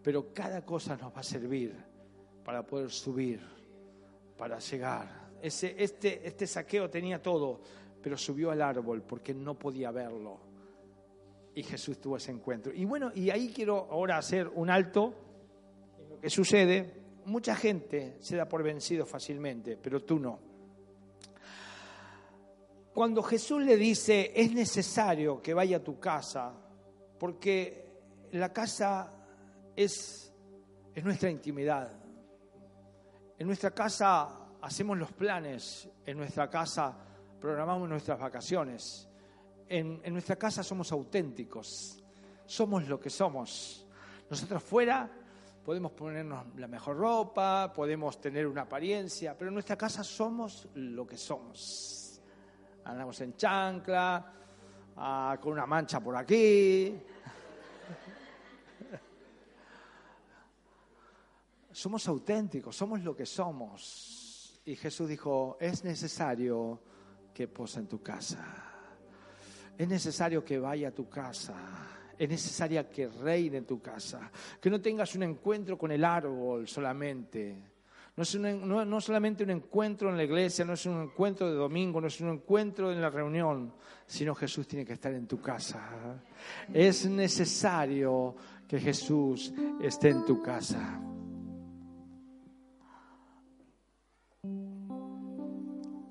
Pero 0.02 0.34
cada 0.34 0.66
cosa 0.66 0.98
nos 0.98 1.14
va 1.14 1.20
a 1.20 1.24
servir 1.24 1.76
para 2.44 2.66
poder 2.66 2.90
subir, 2.90 3.40
para 4.36 4.58
llegar. 4.58 5.30
Ese, 5.44 5.76
este, 5.78 6.28
este 6.28 6.48
saqueo 6.48 6.90
tenía 6.90 7.22
todo, 7.22 7.62
pero 8.02 8.18
subió 8.18 8.50
al 8.50 8.64
árbol 8.64 9.04
porque 9.04 9.36
no 9.36 9.54
podía 9.54 9.92
verlo. 9.92 10.40
Y 11.54 11.62
Jesús 11.62 12.02
tuvo 12.02 12.18
ese 12.18 12.32
encuentro. 12.32 12.74
Y 12.74 12.84
bueno, 12.86 13.12
y 13.14 13.30
ahí 13.30 13.52
quiero 13.54 13.88
ahora 13.92 14.18
hacer 14.18 14.48
un 14.48 14.72
alto 14.72 15.14
en 16.00 16.10
lo 16.10 16.20
que 16.20 16.32
sucede. 16.32 16.96
Mucha 17.26 17.56
gente 17.56 18.18
se 18.22 18.38
da 18.38 18.50
por 18.50 18.64
vencido 18.64 19.06
fácilmente, 19.06 19.78
pero 19.78 20.02
tú 20.02 20.18
no 20.18 20.47
cuando 22.98 23.22
Jesús 23.22 23.62
le 23.62 23.78
dice, 23.78 24.32
es 24.36 24.52
necesario 24.52 25.40
que 25.40 25.54
vaya 25.54 25.78
a 25.78 25.84
tu 25.84 26.00
casa, 26.00 26.52
porque 27.20 27.92
la 28.32 28.52
casa 28.52 29.14
es, 29.76 30.34
es 30.96 31.04
nuestra 31.04 31.30
intimidad. 31.30 31.92
En 33.38 33.46
nuestra 33.46 33.70
casa 33.70 34.48
hacemos 34.60 34.98
los 34.98 35.12
planes, 35.12 35.88
en 36.08 36.18
nuestra 36.18 36.50
casa 36.50 36.98
programamos 37.40 37.88
nuestras 37.88 38.18
vacaciones, 38.18 39.08
en, 39.70 40.02
en 40.04 40.14
nuestra 40.14 40.36
casa 40.36 40.64
somos 40.64 40.92
auténticos, 40.92 42.04
somos 42.48 42.88
lo 42.88 43.00
que 43.00 43.12
somos. 43.12 43.86
Nosotros 44.28 44.64
fuera 44.64 45.08
podemos 45.64 45.92
ponernos 45.92 46.48
la 46.56 46.68
mejor 46.68 46.98
ropa, 46.98 47.72
podemos 47.72 48.20
tener 48.20 48.48
una 48.48 48.64
apariencia, 48.64 49.38
pero 49.38 49.50
en 49.50 49.54
nuestra 49.54 49.76
casa 49.78 50.04
somos 50.04 50.68
lo 50.74 51.06
que 51.06 51.16
somos 51.16 52.07
andamos 52.88 53.20
en 53.22 53.36
chancla, 53.36 54.34
ah, 54.96 55.38
con 55.42 55.54
una 55.54 55.66
mancha 55.66 56.00
por 56.00 56.16
aquí. 56.16 56.98
somos 61.72 62.08
auténticos, 62.08 62.76
somos 62.76 63.02
lo 63.04 63.16
que 63.16 63.26
somos. 63.26 64.62
Y 64.66 64.76
Jesús 64.76 65.10
dijo, 65.10 65.58
es 65.60 65.84
necesario 65.84 66.82
que 67.34 67.48
posa 67.48 67.80
en 67.80 67.88
tu 67.88 68.02
casa. 68.02 68.46
Es 69.78 69.88
necesario 69.88 70.44
que 70.44 70.58
vaya 70.60 70.90
a 70.90 70.92
tu 70.92 71.08
casa. 71.08 71.56
Es 72.18 72.28
necesaria 72.28 72.90
que 72.90 73.08
reine 73.08 73.58
en 73.58 73.66
tu 73.66 73.82
casa. 73.82 74.32
Que 74.60 74.70
no 74.70 74.82
tengas 74.82 75.14
un 75.16 75.24
encuentro 75.24 75.78
con 75.78 75.92
el 75.92 76.04
árbol 76.04 76.68
solamente 76.68 77.77
no 78.18 78.24
es 78.24 78.36
no, 78.36 79.00
solamente 79.00 79.44
un 79.44 79.52
encuentro 79.52 80.10
en 80.10 80.18
la 80.18 80.24
iglesia, 80.24 80.66
no 80.66 80.74
es 80.74 80.88
un 80.88 81.04
encuentro 81.04 81.48
de 81.48 81.56
domingo, 81.56 82.02
no 82.02 82.08
es 82.08 82.20
un 82.20 82.30
encuentro 82.30 82.92
en 82.92 83.00
la 83.00 83.12
reunión, 83.12 83.72
sino 84.08 84.34
Jesús 84.34 84.68
tiene 84.68 84.84
que 84.84 84.94
estar 84.94 85.14
en 85.14 85.28
tu 85.28 85.40
casa. 85.40 86.20
Es 86.74 87.08
necesario 87.08 88.36
que 88.68 88.80
Jesús 88.80 89.54
esté 89.80 90.10
en 90.10 90.26
tu 90.26 90.42
casa. 90.42 91.00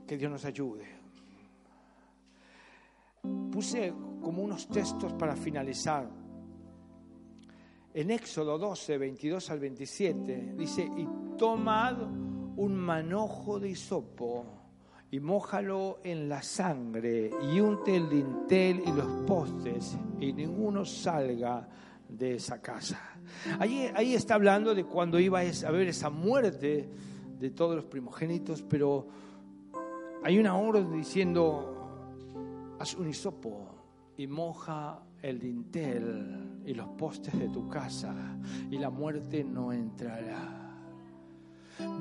Que 0.06 0.16
Dios 0.16 0.30
nos 0.30 0.44
ayude. 0.44 0.86
Puse 3.50 3.92
como 4.22 4.42
unos 4.42 4.68
textos 4.68 5.12
para 5.14 5.34
finalizar. 5.34 6.08
En 7.96 8.10
Éxodo 8.10 8.58
12, 8.58 8.98
22 8.98 9.50
al 9.50 9.58
27, 9.58 10.52
dice, 10.54 10.82
y 10.82 11.08
tomad 11.38 11.96
un 12.02 12.76
manojo 12.76 13.58
de 13.58 13.70
hisopo 13.70 14.44
y 15.10 15.18
mójalo 15.18 16.00
en 16.04 16.28
la 16.28 16.42
sangre 16.42 17.30
y 17.50 17.58
unte 17.58 17.96
el 17.96 18.10
dintel 18.10 18.82
y 18.86 18.92
los 18.92 19.26
postes 19.26 19.96
y 20.20 20.34
ninguno 20.34 20.84
salga 20.84 21.66
de 22.06 22.34
esa 22.34 22.60
casa. 22.60 23.18
Ahí, 23.58 23.90
ahí 23.94 24.14
está 24.14 24.34
hablando 24.34 24.74
de 24.74 24.84
cuando 24.84 25.18
iba 25.18 25.40
a 25.40 25.66
haber 25.66 25.88
esa 25.88 26.10
muerte 26.10 26.90
de 27.38 27.50
todos 27.50 27.76
los 27.76 27.86
primogénitos, 27.86 28.60
pero 28.60 29.08
hay 30.22 30.38
una 30.38 30.54
orden 30.58 30.92
diciendo, 30.92 32.76
haz 32.78 32.94
un 32.94 33.08
hisopo 33.08 33.70
y 34.18 34.26
moja 34.26 35.02
el 35.28 35.40
dintel 35.40 36.60
y 36.64 36.72
los 36.74 36.88
postes 36.90 37.36
de 37.36 37.48
tu 37.48 37.68
casa 37.68 38.14
y 38.70 38.78
la 38.78 38.90
muerte 38.90 39.42
no 39.42 39.72
entrará. 39.72 40.62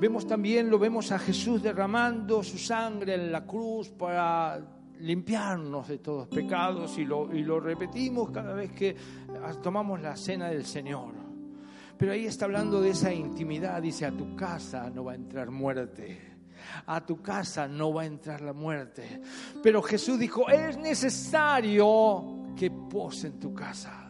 Vemos 0.00 0.26
también, 0.26 0.70
lo 0.70 0.78
vemos 0.78 1.10
a 1.12 1.18
Jesús 1.18 1.62
derramando 1.62 2.42
su 2.42 2.56
sangre 2.56 3.14
en 3.14 3.32
la 3.32 3.44
cruz 3.44 3.90
para 3.90 4.58
limpiarnos 5.00 5.88
de 5.88 5.98
todos 5.98 6.28
pecados 6.28 6.96
y 6.98 7.04
lo, 7.04 7.34
y 7.34 7.42
lo 7.42 7.60
repetimos 7.60 8.30
cada 8.30 8.54
vez 8.54 8.72
que 8.72 8.96
tomamos 9.62 10.00
la 10.00 10.16
cena 10.16 10.48
del 10.48 10.64
Señor. 10.64 11.12
Pero 11.98 12.12
ahí 12.12 12.26
está 12.26 12.44
hablando 12.44 12.80
de 12.80 12.90
esa 12.90 13.12
intimidad, 13.12 13.82
dice, 13.82 14.06
a 14.06 14.12
tu 14.12 14.36
casa 14.36 14.88
no 14.90 15.04
va 15.04 15.12
a 15.12 15.16
entrar 15.16 15.50
muerte 15.50 16.36
a 16.86 17.04
tu 17.04 17.22
casa 17.22 17.68
no 17.68 17.92
va 17.92 18.02
a 18.02 18.06
entrar 18.06 18.40
la 18.40 18.52
muerte. 18.52 19.20
Pero 19.62 19.82
Jesús 19.82 20.18
dijo, 20.18 20.48
es 20.48 20.76
necesario 20.76 22.45
que 22.56 22.70
pose 22.70 23.28
en 23.28 23.38
tu 23.38 23.52
casa. 23.52 24.02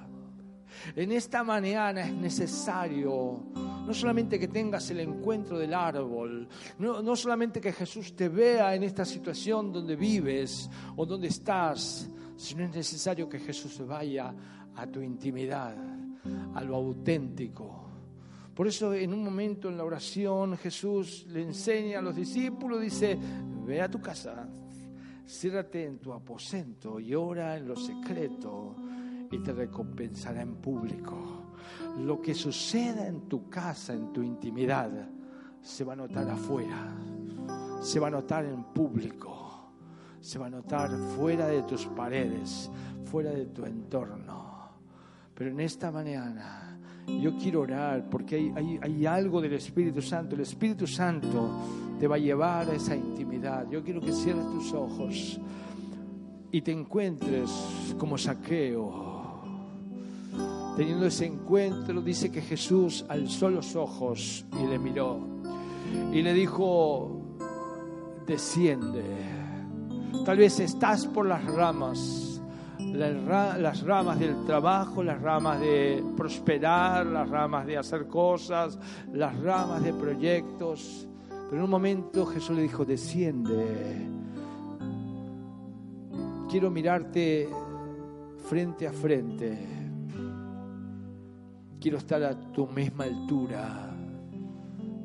En 0.95 1.11
esta 1.13 1.43
mañana 1.43 2.03
es 2.03 2.13
necesario 2.13 3.45
no 3.87 3.95
solamente 3.95 4.39
que 4.39 4.49
tengas 4.49 4.91
el 4.91 5.01
encuentro 5.01 5.59
del 5.59 5.75
árbol, 5.75 6.49
no, 6.79 7.03
no, 7.03 7.17
solamente 7.17 7.61
que 7.61 7.73
Jesús 7.73 8.15
te 8.15 8.29
vea 8.29 8.75
en 8.75 8.83
esta 8.83 9.05
situación 9.05 9.73
donde 9.73 9.97
vives 9.97 10.69
o 10.97 11.07
donde 11.07 11.29
estás, 11.29 12.09
sino 12.37 12.65
es 12.65 12.75
necesario 12.75 13.29
que 13.29 13.39
Jesús 13.39 13.81
vaya 13.87 14.35
a 14.75 14.87
tu 14.87 15.01
intimidad, 15.01 15.77
a 16.55 16.63
lo 16.63 16.77
auténtico 16.77 17.87
por 18.57 18.67
eso 18.67 18.95
en 18.95 19.13
un 19.13 19.23
momento 19.23 19.69
en 19.69 19.77
la 19.77 19.85
oración 19.85 20.57
Jesús 20.57 21.27
le 21.29 21.43
enseña 21.43 21.99
a 21.99 22.03
los 22.03 22.17
discípulos, 22.17 22.81
dice, 22.81 23.19
ve 23.67 23.83
a 23.83 23.91
tu 23.91 24.01
casa, 24.01 24.49
ciérrate 25.27 25.85
en 25.85 25.99
tu 25.99 26.13
aposento 26.13 27.01
y 27.01 27.15
ora 27.15 27.57
en 27.57 27.69
lo 27.69 27.77
secreto. 27.77 28.77
y 29.29 29.41
te 29.41 29.53
recompensará 29.53 30.41
en 30.41 30.55
público. 30.55 31.17
Lo 31.99 32.23
que 32.23 32.33
suceda 32.33 33.09
en 33.09 33.23
tu 33.23 33.51
casa, 33.51 33.93
en 33.93 34.13
tu 34.13 34.23
intimidad, 34.23 34.89
se 35.61 35.83
va 35.83 35.95
a 35.95 35.97
notar 35.97 36.31
afuera, 36.31 36.95
se 37.81 37.99
va 37.99 38.07
a 38.07 38.11
notar 38.11 38.45
en 38.45 38.63
público, 38.73 39.73
se 40.21 40.39
va 40.39 40.47
a 40.47 40.51
notar 40.51 40.97
fuera 41.17 41.49
de 41.49 41.63
tus 41.65 41.87
paredes, 41.87 42.71
fuera 43.05 43.31
de 43.31 43.47
tu 43.47 43.65
entorno. 43.65 44.71
Pero 45.35 45.51
en 45.51 45.59
esta 45.59 45.91
mañana 45.91 46.66
yo 47.07 47.37
quiero 47.37 47.61
orar 47.63 48.09
porque 48.11 48.53
hay, 48.55 48.79
hay, 48.83 49.07
algo 49.07 49.41
del 49.41 49.55
Espíritu 49.55 50.03
Santo. 50.03 50.35
El 50.35 50.43
Espíritu 50.43 50.87
Santo 50.87 51.51
te 51.99 52.07
va 52.07 52.17
a 52.17 52.19
llevar 52.19 52.69
a 52.71 52.75
esa 52.75 52.97
intimidad. 52.97 53.69
Yo 53.71 53.83
quiero 53.83 54.01
que 54.01 54.13
cierres 54.13 54.45
tus 54.51 54.73
ojos 54.73 55.41
y 56.51 56.61
te 56.63 56.73
encuentres 56.73 57.51
como 57.99 58.19
saqueo. 58.19 59.15
Teniendo 60.77 61.07
ese 61.07 61.27
encuentro, 61.27 62.03
dice 62.03 62.31
que 62.31 62.43
Jesús 62.43 63.05
alzó 63.09 63.49
los 63.49 63.75
ojos 63.77 64.45
y 64.61 64.67
le 64.67 64.79
miró 64.79 65.37
y 66.13 66.23
le 66.23 66.33
dijo, 66.33 67.21
desciende. 68.27 69.05
Tal 70.25 70.39
vez 70.39 70.61
estás 70.61 71.07
por 71.07 71.27
las 71.27 71.45
ramas, 71.45 72.36
las 72.79 73.83
ramas 73.83 74.19
del 74.19 74.45
trabajo, 74.45 75.03
las 75.03 75.21
ramas 75.21 75.61
de 75.61 76.05
prosperar, 76.17 77.07
las 77.07 77.29
ramas 77.29 77.67
de 77.67 77.79
hacer 77.79 78.07
cosas, 78.07 78.79
las 79.13 79.39
ramas 79.41 79.83
de 79.83 79.93
proyectos. 79.93 81.09
Pero 81.29 81.57
en 81.57 81.63
un 81.63 81.71
momento 81.71 82.27
Jesús 82.27 82.57
le 82.57 82.63
dijo, 82.63 82.85
desciende 82.85 84.17
quiero 86.49 86.71
mirarte 86.71 87.51
frente 88.49 88.87
a 88.87 88.93
frente. 88.93 89.59
Quiero 91.79 91.99
estar 91.99 92.23
a 92.23 92.35
tu 92.53 92.67
misma 92.67 93.05
altura. 93.05 93.95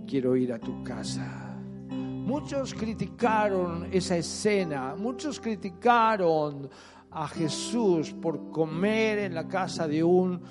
Quiero 0.07 0.35
ir 0.35 0.53
a 0.53 0.59
tu 0.59 0.83
casa. 0.83 1.57
Muchos 1.89 2.73
criticaron 2.73 3.89
esa 3.91 4.15
escena, 4.15 4.95
muchos 4.95 5.39
criticaron 5.39 6.69
a 7.11 7.27
Jesús 7.27 8.13
por 8.13 8.49
comer 8.49 9.19
en 9.19 9.35
la 9.35 9.47
casa 9.47 9.87
de 9.87 10.03
un 10.03 10.41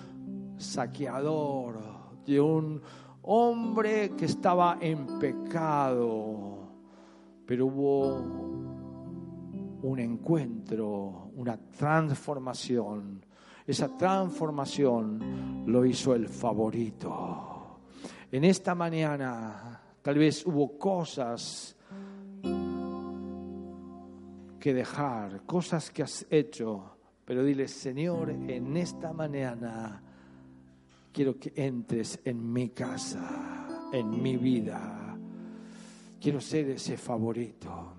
saqueador, 0.58 1.80
de 2.26 2.40
un 2.40 2.82
hombre 3.22 4.10
que 4.16 4.26
estaba 4.26 4.78
en 4.80 5.18
pecado. 5.18 6.58
Pero 7.46 7.66
hubo 7.66 8.16
un 9.82 9.98
encuentro, 9.98 11.30
una 11.36 11.56
transformación. 11.56 13.24
Esa 13.66 13.96
transformación 13.96 15.64
lo 15.66 15.84
hizo 15.84 16.14
el 16.14 16.28
favorito. 16.28 17.80
En 18.30 18.44
esta 18.44 18.74
mañana 18.74 19.80
tal 20.02 20.18
vez 20.18 20.44
hubo 20.46 20.78
cosas 20.78 21.76
que 24.60 24.72
dejar, 24.74 25.44
cosas 25.46 25.90
que 25.90 26.02
has 26.02 26.26
hecho, 26.30 26.96
pero 27.24 27.42
dile, 27.42 27.66
Señor, 27.66 28.30
en 28.30 28.76
esta 28.76 29.12
mañana 29.12 30.02
quiero 31.12 31.38
que 31.38 31.52
entres 31.56 32.20
en 32.24 32.52
mi 32.52 32.68
casa, 32.68 33.88
en 33.92 34.22
mi 34.22 34.36
vida. 34.36 35.16
Quiero 36.20 36.40
ser 36.40 36.70
ese 36.70 36.96
favorito 36.96 37.96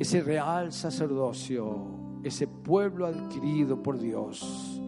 ese 0.00 0.22
real 0.22 0.72
sacerdocio, 0.72 2.20
ese 2.24 2.46
pueblo 2.46 3.06
adquirido 3.06 3.82
por 3.82 3.98
Dios, 3.98 4.80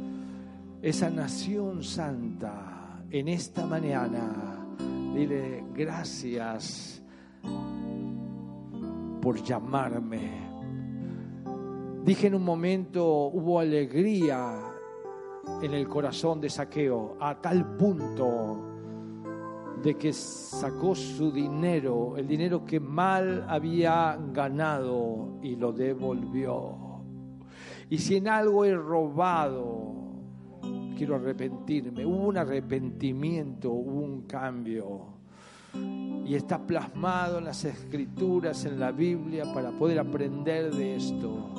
esa 0.81 1.11
nación 1.11 1.85
santa, 1.85 3.05
en 3.11 3.29
esta 3.29 3.67
mañana, 3.67 4.67
dile 5.15 5.65
gracias 5.75 7.03
por 9.23 9.41
llamarme. 9.41 10.51
Dije 12.05 12.27
en 12.27 12.35
un 12.35 12.45
momento, 12.45 13.29
hubo 13.29 13.61
alegría 13.61 14.59
en 15.63 15.73
el 15.73 15.87
corazón 15.87 16.41
de 16.41 16.51
Saqueo, 16.51 17.17
a 17.21 17.41
tal 17.41 17.77
punto 17.77 18.69
de 19.81 19.95
que 19.95 20.13
sacó 20.13 20.97
su 20.97 21.31
dinero, 21.31 22.17
el 22.17 22.27
dinero 22.27 22.65
que 22.65 22.81
mal 22.81 23.47
había 23.49 24.19
ganado 24.33 25.39
y 25.41 25.55
lo 25.55 25.73
devolvió. 25.73 27.05
Y 27.89 27.99
si 27.99 28.17
en 28.17 28.27
algo 28.27 28.65
he 28.65 28.75
robado, 28.75 29.93
quiero 30.97 31.15
arrepentirme. 31.15 32.05
Hubo 32.05 32.27
un 32.27 32.39
arrepentimiento, 32.39 33.71
hubo 33.71 34.01
un 34.01 34.23
cambio. 34.23 35.22
Y 36.25 36.35
está 36.35 36.67
plasmado 36.67 37.39
en 37.39 37.45
las 37.45 37.65
escrituras, 37.65 38.65
en 38.65 38.79
la 38.79 38.93
Biblia, 38.93 39.45
para 39.53 39.71
poder 39.71 39.99
aprender 39.99 40.73
de 40.73 40.97
esto, 40.97 41.51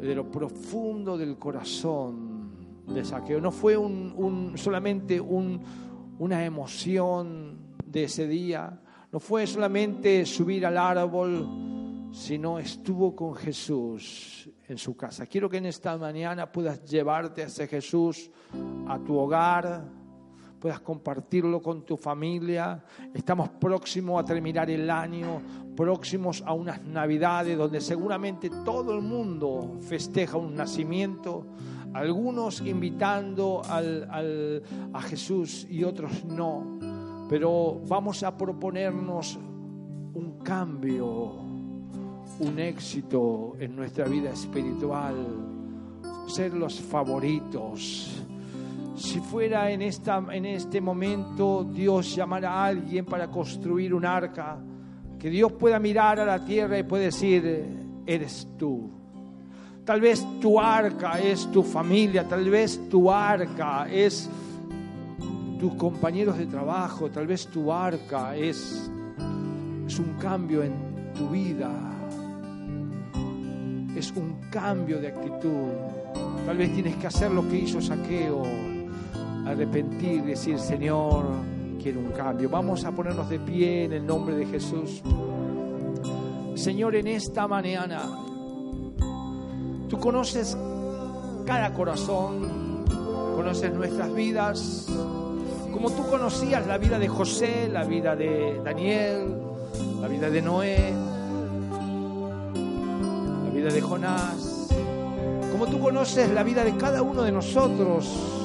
de 0.00 0.14
lo 0.14 0.30
profundo 0.30 1.18
del 1.18 1.36
corazón 1.38 2.32
de 2.86 3.04
saqueo. 3.04 3.40
No 3.40 3.50
fue 3.50 3.76
un, 3.76 4.52
solamente 4.56 5.20
un, 5.20 5.60
una 6.18 6.44
emoción 6.44 7.76
de 7.84 8.04
ese 8.04 8.26
día. 8.26 8.80
No 9.10 9.20
fue 9.20 9.46
solamente 9.46 10.24
subir 10.24 10.64
al 10.64 10.78
árbol, 10.78 12.10
sino 12.12 12.58
estuvo 12.58 13.14
con 13.14 13.34
Jesús 13.34 14.48
en 14.68 14.78
su 14.78 14.96
casa. 14.96 15.26
Quiero 15.26 15.48
que 15.48 15.58
en 15.58 15.66
esta 15.66 15.96
mañana 15.96 16.50
puedas 16.50 16.84
llevarte 16.84 17.42
a 17.42 17.46
ese 17.46 17.66
Jesús 17.66 18.30
a 18.88 18.98
tu 18.98 19.16
hogar, 19.16 19.84
puedas 20.62 20.78
compartirlo 20.78 21.60
con 21.60 21.82
tu 21.82 21.96
familia. 21.96 22.84
Estamos 23.12 23.48
próximos 23.48 24.22
a 24.22 24.24
terminar 24.24 24.70
el 24.70 24.88
año, 24.88 25.42
próximos 25.74 26.40
a 26.46 26.52
unas 26.52 26.80
navidades 26.84 27.58
donde 27.58 27.80
seguramente 27.80 28.48
todo 28.64 28.94
el 28.94 29.02
mundo 29.02 29.78
festeja 29.80 30.36
un 30.36 30.54
nacimiento 30.54 31.46
algunos 31.94 32.60
invitando 32.60 33.60
a 33.66 35.02
Jesús 35.02 35.66
y 35.68 35.82
otros 35.82 36.24
no. 36.24 36.78
Pero 37.28 37.80
vamos 37.88 38.22
a 38.22 38.36
proponernos 38.36 39.40
un 40.14 40.38
cambio, 40.44 41.38
un 42.38 42.58
éxito 42.58 43.56
en 43.58 43.74
nuestra 43.74 44.04
vida 44.04 44.30
espiritual, 44.30 45.16
ser 46.28 46.54
los 46.54 46.80
favoritos. 46.80 48.22
Si 48.94 49.20
fuera 49.20 49.70
en, 49.70 49.82
esta, 49.82 50.22
en 50.30 50.44
este 50.44 50.80
momento 50.80 51.64
Dios 51.64 52.14
llamara 52.14 52.52
a 52.52 52.66
alguien 52.66 53.04
para 53.04 53.28
construir 53.28 53.94
un 53.94 54.04
arca, 54.04 54.58
que 55.18 55.30
Dios 55.30 55.52
pueda 55.52 55.78
mirar 55.78 56.18
a 56.20 56.24
la 56.24 56.44
tierra 56.44 56.78
y 56.78 56.82
pueda 56.82 57.04
decir, 57.04 57.64
eres 58.06 58.48
tú. 58.58 58.90
Tal 59.84 60.00
vez 60.00 60.24
tu 60.40 60.60
arca 60.60 61.20
es 61.20 61.50
tu 61.50 61.62
familia, 61.62 62.26
tal 62.26 62.48
vez 62.50 62.88
tu 62.88 63.10
arca 63.10 63.88
es 63.90 64.28
tus 65.58 65.74
compañeros 65.74 66.38
de 66.38 66.46
trabajo, 66.46 67.10
tal 67.10 67.26
vez 67.26 67.46
tu 67.46 67.72
arca 67.72 68.36
es, 68.36 68.90
es 69.86 69.98
un 69.98 70.14
cambio 70.20 70.62
en 70.62 71.12
tu 71.14 71.28
vida, 71.28 71.70
es 73.96 74.12
un 74.12 74.50
cambio 74.50 75.00
de 75.00 75.08
actitud. 75.08 75.70
Tal 76.46 76.56
vez 76.56 76.72
tienes 76.74 76.96
que 76.96 77.06
hacer 77.06 77.30
lo 77.30 77.48
que 77.48 77.58
hizo 77.58 77.80
Saqueo, 77.80 78.42
arrepentir, 79.46 80.24
decir, 80.24 80.58
Señor, 80.58 81.24
quiero 81.82 82.00
un 82.00 82.12
cambio. 82.12 82.48
Vamos 82.48 82.84
a 82.84 82.92
ponernos 82.92 83.28
de 83.28 83.38
pie 83.38 83.84
en 83.84 83.92
el 83.92 84.06
nombre 84.06 84.36
de 84.36 84.46
Jesús. 84.46 85.02
Señor, 86.54 86.94
en 86.96 87.06
esta 87.08 87.48
mañana 87.48 88.02
Tú 89.92 89.98
conoces 89.98 90.56
cada 91.44 91.74
corazón, 91.74 92.86
conoces 93.36 93.74
nuestras 93.74 94.14
vidas, 94.14 94.86
como 95.70 95.90
tú 95.90 96.08
conocías 96.08 96.66
la 96.66 96.78
vida 96.78 96.98
de 96.98 97.08
José, 97.08 97.68
la 97.70 97.84
vida 97.84 98.16
de 98.16 98.58
Daniel, 98.64 99.36
la 100.00 100.08
vida 100.08 100.30
de 100.30 100.40
Noé, 100.40 100.94
la 103.44 103.50
vida 103.50 103.68
de 103.68 103.82
Jonás, 103.82 104.70
como 105.52 105.66
tú 105.66 105.78
conoces 105.78 106.30
la 106.30 106.42
vida 106.42 106.64
de 106.64 106.74
cada 106.78 107.02
uno 107.02 107.20
de 107.20 107.32
nosotros. 107.32 108.41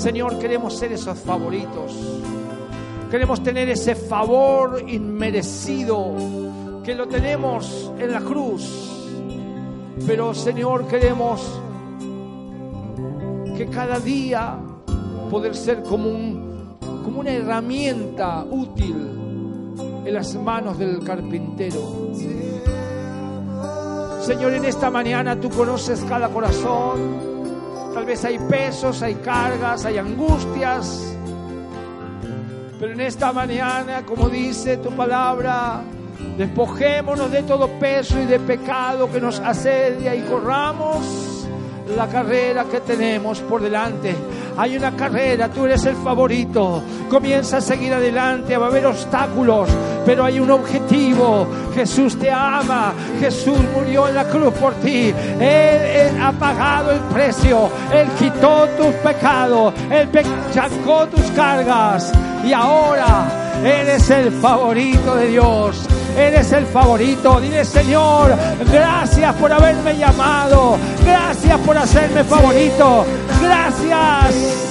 Señor, 0.00 0.38
queremos 0.38 0.76
ser 0.76 0.92
esos 0.92 1.18
favoritos. 1.18 1.92
Queremos 3.10 3.42
tener 3.42 3.68
ese 3.68 3.94
favor 3.94 4.82
inmerecido 4.88 6.14
que 6.84 6.94
lo 6.94 7.06
tenemos 7.08 7.92
en 7.98 8.12
la 8.12 8.20
cruz 8.20 8.90
pero 10.06 10.34
Señor, 10.34 10.86
queremos 10.86 11.40
que 13.56 13.66
cada 13.66 13.98
día 14.00 14.58
poder 15.30 15.54
ser 15.54 15.82
como, 15.82 16.78
como 17.04 17.20
una 17.20 17.32
herramienta 17.32 18.44
útil 18.50 18.96
en 20.04 20.14
las 20.14 20.34
manos 20.36 20.78
del 20.78 21.04
carpintero. 21.04 22.12
Señor, 24.22 24.54
en 24.54 24.64
esta 24.64 24.90
mañana 24.90 25.38
tú 25.38 25.50
conoces 25.50 26.00
cada 26.08 26.28
corazón. 26.28 27.29
Tal 27.94 28.04
vez 28.04 28.24
hay 28.24 28.38
pesos, 28.38 29.02
hay 29.02 29.16
cargas, 29.16 29.84
hay 29.84 29.98
angustias. 29.98 31.16
Pero 32.78 32.92
en 32.92 33.00
esta 33.00 33.32
mañana, 33.32 34.06
como 34.06 34.28
dice 34.28 34.76
tu 34.78 34.90
palabra, 34.90 35.82
despojémonos 36.38 37.30
de 37.30 37.42
todo 37.42 37.68
peso 37.78 38.20
y 38.20 38.26
de 38.26 38.38
pecado 38.38 39.10
que 39.10 39.20
nos 39.20 39.40
asedia 39.40 40.14
y 40.14 40.22
corramos 40.22 41.48
la 41.96 42.08
carrera 42.08 42.64
que 42.64 42.80
tenemos 42.80 43.40
por 43.40 43.60
delante. 43.60 44.14
Hay 44.56 44.76
una 44.76 44.94
carrera, 44.96 45.48
tú 45.48 45.66
eres 45.66 45.84
el 45.86 45.96
favorito. 45.96 46.82
Comienza 47.08 47.58
a 47.58 47.60
seguir 47.60 47.92
adelante, 47.92 48.56
va 48.56 48.66
a 48.66 48.68
haber 48.68 48.86
obstáculos, 48.86 49.68
pero 50.04 50.24
hay 50.24 50.40
un 50.40 50.50
objetivo. 50.50 51.46
Jesús 51.74 52.18
te 52.18 52.30
ama, 52.30 52.92
Jesús 53.20 53.58
murió 53.74 54.08
en 54.08 54.14
la 54.14 54.24
cruz 54.24 54.52
por 54.54 54.74
ti. 54.74 55.12
Él, 55.40 56.20
ha 56.20 56.32
pagado 56.32 56.92
el 56.92 57.00
precio, 57.00 57.70
Él 57.92 58.08
quitó 58.18 58.68
tus 58.76 58.94
pecados, 58.96 59.72
Él 59.90 60.08
sacó 60.52 61.06
tus 61.06 61.30
cargas 61.32 62.12
y 62.44 62.52
ahora 62.52 63.60
eres 63.64 64.10
el 64.10 64.30
favorito 64.32 65.16
de 65.16 65.28
Dios. 65.28 65.86
Eres 66.16 66.52
el 66.52 66.66
favorito. 66.66 67.40
Dile, 67.40 67.64
Señor, 67.64 68.36
gracias 68.72 69.34
por 69.36 69.52
haberme 69.52 69.96
llamado. 69.96 70.78
Gracias 71.04 71.58
por 71.60 71.76
hacerme 71.76 72.24
favorito. 72.24 73.04
Gracias. 73.42 74.70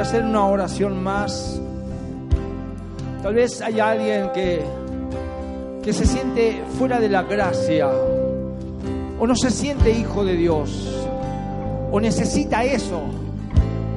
Hacer 0.00 0.24
una 0.24 0.44
oración 0.46 1.02
más. 1.02 1.60
Tal 3.22 3.34
vez 3.34 3.60
hay 3.60 3.80
alguien 3.80 4.30
que, 4.32 4.62
que 5.82 5.92
se 5.92 6.06
siente 6.06 6.62
fuera 6.78 7.00
de 7.00 7.08
la 7.08 7.22
gracia 7.22 7.88
o 9.20 9.26
no 9.26 9.34
se 9.34 9.50
siente 9.50 9.90
hijo 9.90 10.24
de 10.24 10.34
Dios 10.34 11.06
o 11.90 12.00
necesita 12.00 12.64
eso. 12.64 13.02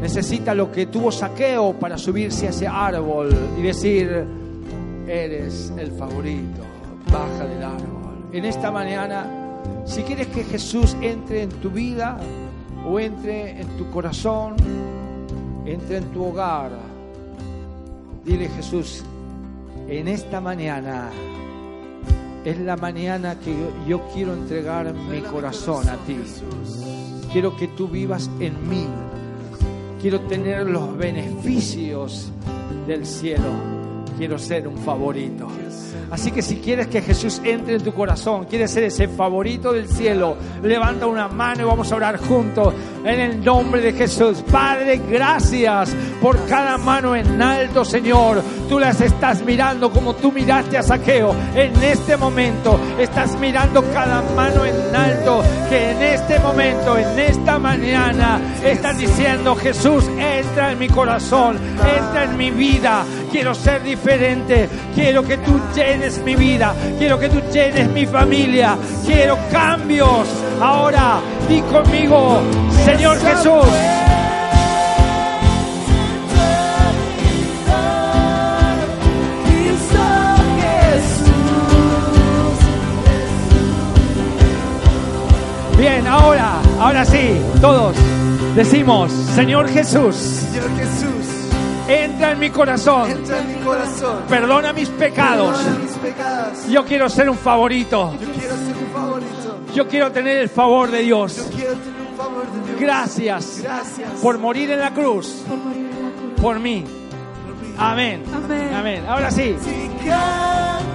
Necesita 0.01 0.55
lo 0.55 0.71
que 0.71 0.87
tuvo 0.87 1.11
saqueo 1.11 1.73
para 1.73 1.97
subirse 1.97 2.47
a 2.47 2.49
ese 2.49 2.67
árbol 2.67 3.29
y 3.57 3.61
decir, 3.61 4.25
eres 5.07 5.71
el 5.77 5.91
favorito, 5.91 6.63
baja 7.11 7.45
del 7.45 7.63
árbol. 7.63 8.29
En 8.33 8.45
esta 8.45 8.71
mañana, 8.71 9.27
si 9.85 10.01
quieres 10.01 10.27
que 10.27 10.43
Jesús 10.43 10.97
entre 11.01 11.43
en 11.43 11.49
tu 11.49 11.69
vida 11.69 12.17
entre 12.99 13.61
en 13.61 13.67
tu 13.77 13.89
corazón, 13.89 14.55
entra 15.65 15.97
en 15.97 16.05
tu 16.05 16.25
hogar. 16.25 16.71
Dile 18.25 18.49
Jesús, 18.49 19.03
en 19.87 20.07
esta 20.07 20.39
mañana 20.39 21.09
es 22.45 22.59
la 22.59 22.75
mañana 22.75 23.37
que 23.39 23.55
yo, 23.87 24.01
quiero 24.13 24.33
entregar 24.33 24.93
mi 24.93 25.21
corazón 25.21 25.87
a 25.89 25.97
ti. 25.97 26.17
Quiero 27.31 27.55
que 27.55 27.67
tú 27.67 27.87
vivas 27.87 28.29
en 28.39 28.69
mí. 28.69 28.87
Quiero 30.01 30.21
tener 30.21 30.67
los 30.67 30.97
beneficios 30.97 32.31
del 32.87 33.05
cielo. 33.05 33.51
Quiero 34.17 34.39
ser 34.39 34.67
un 34.67 34.77
favorito. 34.77 35.47
Así 36.11 36.31
que 36.31 36.41
si 36.41 36.57
quieres 36.57 36.87
que 36.87 37.01
Jesús 37.01 37.41
entre 37.43 37.75
en 37.75 37.83
tu 37.83 37.93
corazón, 37.93 38.43
quieres 38.43 38.71
ser 38.71 38.83
ese 38.83 39.07
favorito 39.07 39.71
del 39.71 39.87
cielo, 39.87 40.35
levanta 40.61 41.05
una 41.05 41.29
mano 41.29 41.61
y 41.61 41.65
vamos 41.65 41.89
a 41.89 41.95
orar 41.95 42.17
juntos 42.17 42.73
en 43.05 43.19
el 43.19 43.43
nombre 43.43 43.81
de 43.81 43.93
Jesús. 43.93 44.43
Padre, 44.51 45.01
gracias 45.09 45.95
por 46.21 46.45
cada 46.47 46.77
mano 46.77 47.15
en 47.15 47.41
alto, 47.41 47.85
Señor. 47.85 48.43
Tú 48.67 48.77
las 48.77 48.99
estás 48.99 49.43
mirando 49.45 49.89
como 49.89 50.13
tú 50.15 50.33
miraste 50.33 50.77
a 50.77 50.83
Saqueo. 50.83 51.33
En 51.55 51.81
este 51.81 52.17
momento 52.17 52.77
estás 52.99 53.39
mirando 53.39 53.81
cada 53.93 54.21
mano 54.35 54.65
en 54.65 54.95
alto 54.95 55.41
que 55.69 55.91
en 55.91 56.01
este 56.01 56.39
momento, 56.39 56.97
en 56.97 57.19
esta 57.19 57.57
mañana, 57.57 58.39
estás 58.63 58.97
diciendo, 58.97 59.55
Jesús, 59.55 60.03
entra 60.19 60.73
en 60.73 60.79
mi 60.79 60.89
corazón, 60.89 61.57
entra 61.97 62.25
en 62.25 62.37
mi 62.37 62.51
vida. 62.51 63.05
Quiero 63.31 63.55
ser 63.55 63.81
diferente. 63.81 64.67
Quiero 64.93 65.23
que 65.23 65.37
tú 65.37 65.59
llenes 65.73 66.21
mi 66.23 66.35
vida, 66.35 66.75
quiero 66.99 67.17
que 67.17 67.29
tú 67.29 67.41
llenes 67.51 67.89
mi 67.89 68.05
familia, 68.05 68.77
quiero 69.05 69.37
cambios. 69.51 70.27
Ahora, 70.59 71.21
di 71.47 71.61
conmigo, 71.61 72.41
Señor 72.85 73.17
Jesús. 73.19 73.65
Bien, 85.77 86.05
ahora, 86.05 86.61
ahora 86.79 87.05
sí, 87.05 87.41
todos 87.59 87.95
decimos, 88.55 89.11
Señor 89.11 89.67
Jesús. 89.69 90.50
Entra 91.91 92.31
en 92.31 92.39
mi 92.39 92.49
corazón. 92.49 93.11
Entra 93.11 93.39
en 93.39 93.47
mi 93.47 93.55
corazón. 93.65 94.23
Perdona 94.29 94.71
mis 94.71 94.89
pecados. 94.89 95.57
Perdona 95.57 95.79
mis 95.79 95.91
pecados. 95.91 96.67
Yo 96.69 96.85
quiero 96.85 97.09
ser 97.09 97.29
un 97.29 97.37
favorito. 97.37 98.13
Yo 98.13 98.31
quiero 98.31 98.55
ser 98.55 98.77
un 98.77 98.91
favorito. 98.93 99.59
Yo 99.75 99.87
quiero 99.87 100.11
tener 100.11 100.37
el 100.37 100.49
favor 100.49 100.89
de 100.89 100.99
Dios. 100.99 101.35
Yo 101.35 101.43
quiero 101.55 101.73
tener 101.73 102.01
un 102.09 102.17
favor 102.17 102.45
de 102.49 102.67
Dios. 102.67 102.79
Gracias. 102.79 103.59
Gracias. 103.61 104.09
Por 104.21 104.37
morir 104.37 104.71
en 104.71 104.79
la 104.79 104.93
cruz. 104.93 105.43
Por 105.47 105.57
morir 105.57 105.85
en 105.85 106.03
la 106.03 106.11
cruz. 106.11 106.41
Por 106.41 106.59
mí. 106.59 106.85
Amén. 107.77 108.23
Amén. 108.33 108.73
Amén. 108.73 109.05
Ahora 109.07 109.29
sí. 109.31 109.55
Te 109.63 109.89
cantaré, 110.07 110.91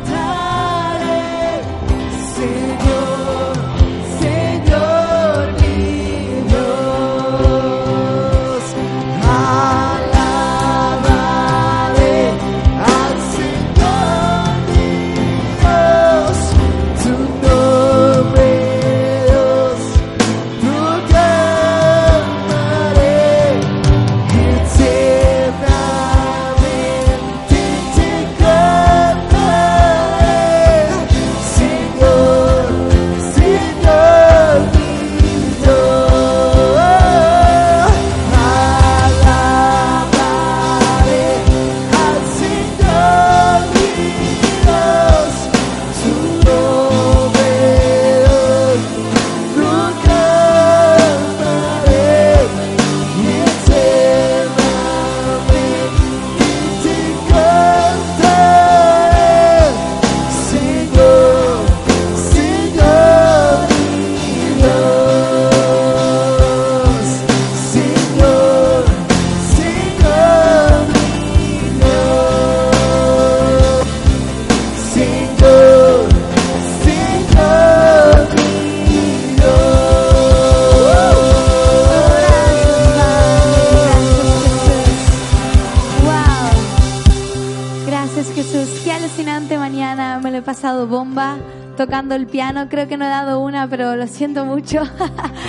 Creo 92.69 92.89
que 92.89 92.97
no 92.97 93.05
he 93.05 93.09
dado 93.09 93.41
una, 93.41 93.69
pero 93.69 93.97
lo 93.97 94.07
siento 94.07 94.45
mucho. 94.45 94.83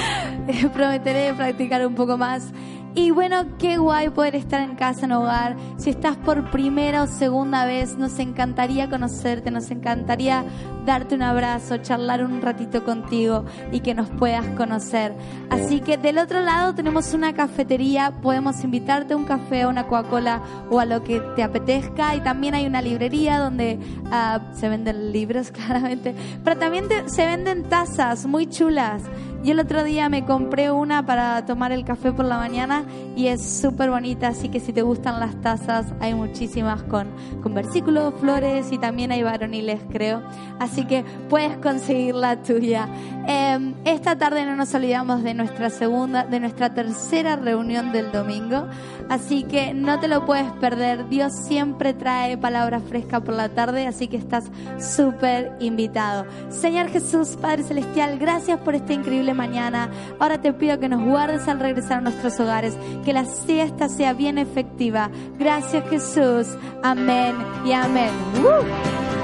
Prometeré 0.74 1.34
practicar 1.34 1.86
un 1.86 1.96
poco 1.96 2.18
más. 2.18 2.52
Y 2.96 3.12
bueno, 3.12 3.46
qué 3.60 3.78
guay 3.78 4.10
poder 4.10 4.36
estar 4.36 4.62
en 4.62 4.76
casa, 4.76 5.06
en 5.06 5.12
hogar. 5.12 5.56
Si 5.78 5.92
estás 5.92 6.17
por 6.28 6.52
primera 6.52 7.04
o 7.04 7.08
segunda 7.08 7.66
vez, 7.66 7.98
nos 7.98 8.20
encantaría 8.20 8.90
conocerte, 8.90 9.50
nos 9.50 9.72
encantaría 9.72 10.44
darte 10.86 11.16
un 11.16 11.22
abrazo, 11.22 11.78
charlar 11.78 12.22
un 12.22 12.42
ratito 12.42 12.84
contigo 12.84 13.46
y 13.72 13.80
que 13.80 13.94
nos 13.94 14.10
puedas 14.10 14.46
conocer. 14.58 15.14
Así 15.50 15.80
que 15.80 15.96
del 15.96 16.18
otro 16.18 16.42
lado 16.42 16.76
tenemos 16.76 17.14
una 17.14 17.34
cafetería, 17.34 18.12
podemos 18.22 18.62
invitarte 18.66 19.14
a 19.14 19.18
un 19.18 19.24
café, 19.24 19.62
a 19.62 19.68
una 19.70 19.88
Coca-Cola 19.88 20.42
o 20.70 20.82
a 20.82 20.86
lo 20.86 21.02
que 21.02 21.22
te 21.38 21.44
apetezca. 21.44 22.14
Y 22.14 22.20
también 22.20 22.56
hay 22.56 22.66
una 22.66 22.82
librería 22.82 23.40
donde 23.40 23.80
ah, 24.12 24.42
se 24.52 24.68
venden 24.68 25.14
libros, 25.14 25.52
claramente, 25.52 26.14
pero 26.44 26.60
también 26.60 26.90
se 27.06 27.26
venden 27.26 27.64
tazas 27.70 28.26
muy 28.26 28.48
chulas. 28.48 29.02
Y 29.44 29.52
el 29.52 29.60
otro 29.60 29.84
día 29.84 30.10
me 30.10 30.26
compré 30.26 30.72
una 30.72 31.06
para 31.06 31.46
tomar 31.46 31.72
el 31.72 31.86
café 31.86 32.12
por 32.12 32.26
la 32.26 32.38
mañana 32.38 32.84
y 33.16 33.28
es 33.28 33.42
súper 33.62 33.90
bonita, 33.90 34.30
así 34.30 34.50
que 34.50 34.60
si 34.60 34.74
te 34.74 34.82
gustan 34.82 35.20
las 35.20 35.40
tazas, 35.42 35.86
hay 36.00 36.14
muchísimas 36.18 36.84
con, 36.84 37.08
con 37.42 37.54
versículos, 37.54 38.14
flores 38.20 38.72
y 38.72 38.78
también 38.78 39.12
hay 39.12 39.24
varoniles, 39.24 39.80
creo. 39.92 40.22
Así 40.60 40.86
que 40.86 41.06
puedes 41.30 41.58
conseguir 41.58 42.16
la 42.16 42.42
tuya. 42.42 42.90
Eh, 43.28 43.74
esta 43.86 44.18
tarde 44.18 44.46
no 44.46 44.56
nos 44.56 44.74
olvidamos 44.74 45.24
de 45.24 45.34
nuestra 45.34 45.70
segunda, 45.70 46.26
de 46.26 46.40
nuestra 46.40 46.74
tercera 46.74 47.36
reunión 47.36 47.92
del 47.92 48.12
domingo, 48.12 48.68
así 49.10 49.44
que 49.44 49.74
no 49.74 50.00
te 50.00 50.08
lo 50.08 50.26
puedes 50.26 50.52
perder. 50.54 51.08
Dios 51.10 51.34
siempre 51.34 51.94
trae 51.94 52.38
palabra 52.38 52.80
fresca 52.80 53.20
por 53.20 53.36
la 53.36 53.50
tarde, 53.50 53.86
así 53.88 54.08
que 54.08 54.18
estás 54.18 54.46
súper 54.80 55.56
invitado. 55.60 56.26
Señor 56.50 56.90
Jesús, 56.90 57.38
Padre 57.42 57.64
Celestial, 57.64 58.18
gracias 58.18 58.60
por 58.60 58.76
esta 58.76 58.94
increíble 58.94 59.34
mañana. 59.34 59.90
Ahora 60.20 60.42
te 60.42 60.54
pido 60.54 60.80
que 60.80 60.90
nos 60.90 61.04
guardes 61.04 61.48
al 61.48 61.60
regresar 61.60 62.00
a 62.00 62.02
nuestros 62.02 62.40
hogares, 62.40 62.78
que 63.06 63.14
la 63.14 63.26
siesta 63.26 63.90
sea 63.90 64.14
bien 64.14 64.38
efectiva. 64.38 65.10
Gracias 65.38 65.84
Jesús. 66.08 66.58
Amén 66.84 67.36
y 67.66 67.74
amén. 67.74 68.12
¡Uh! 68.42 69.17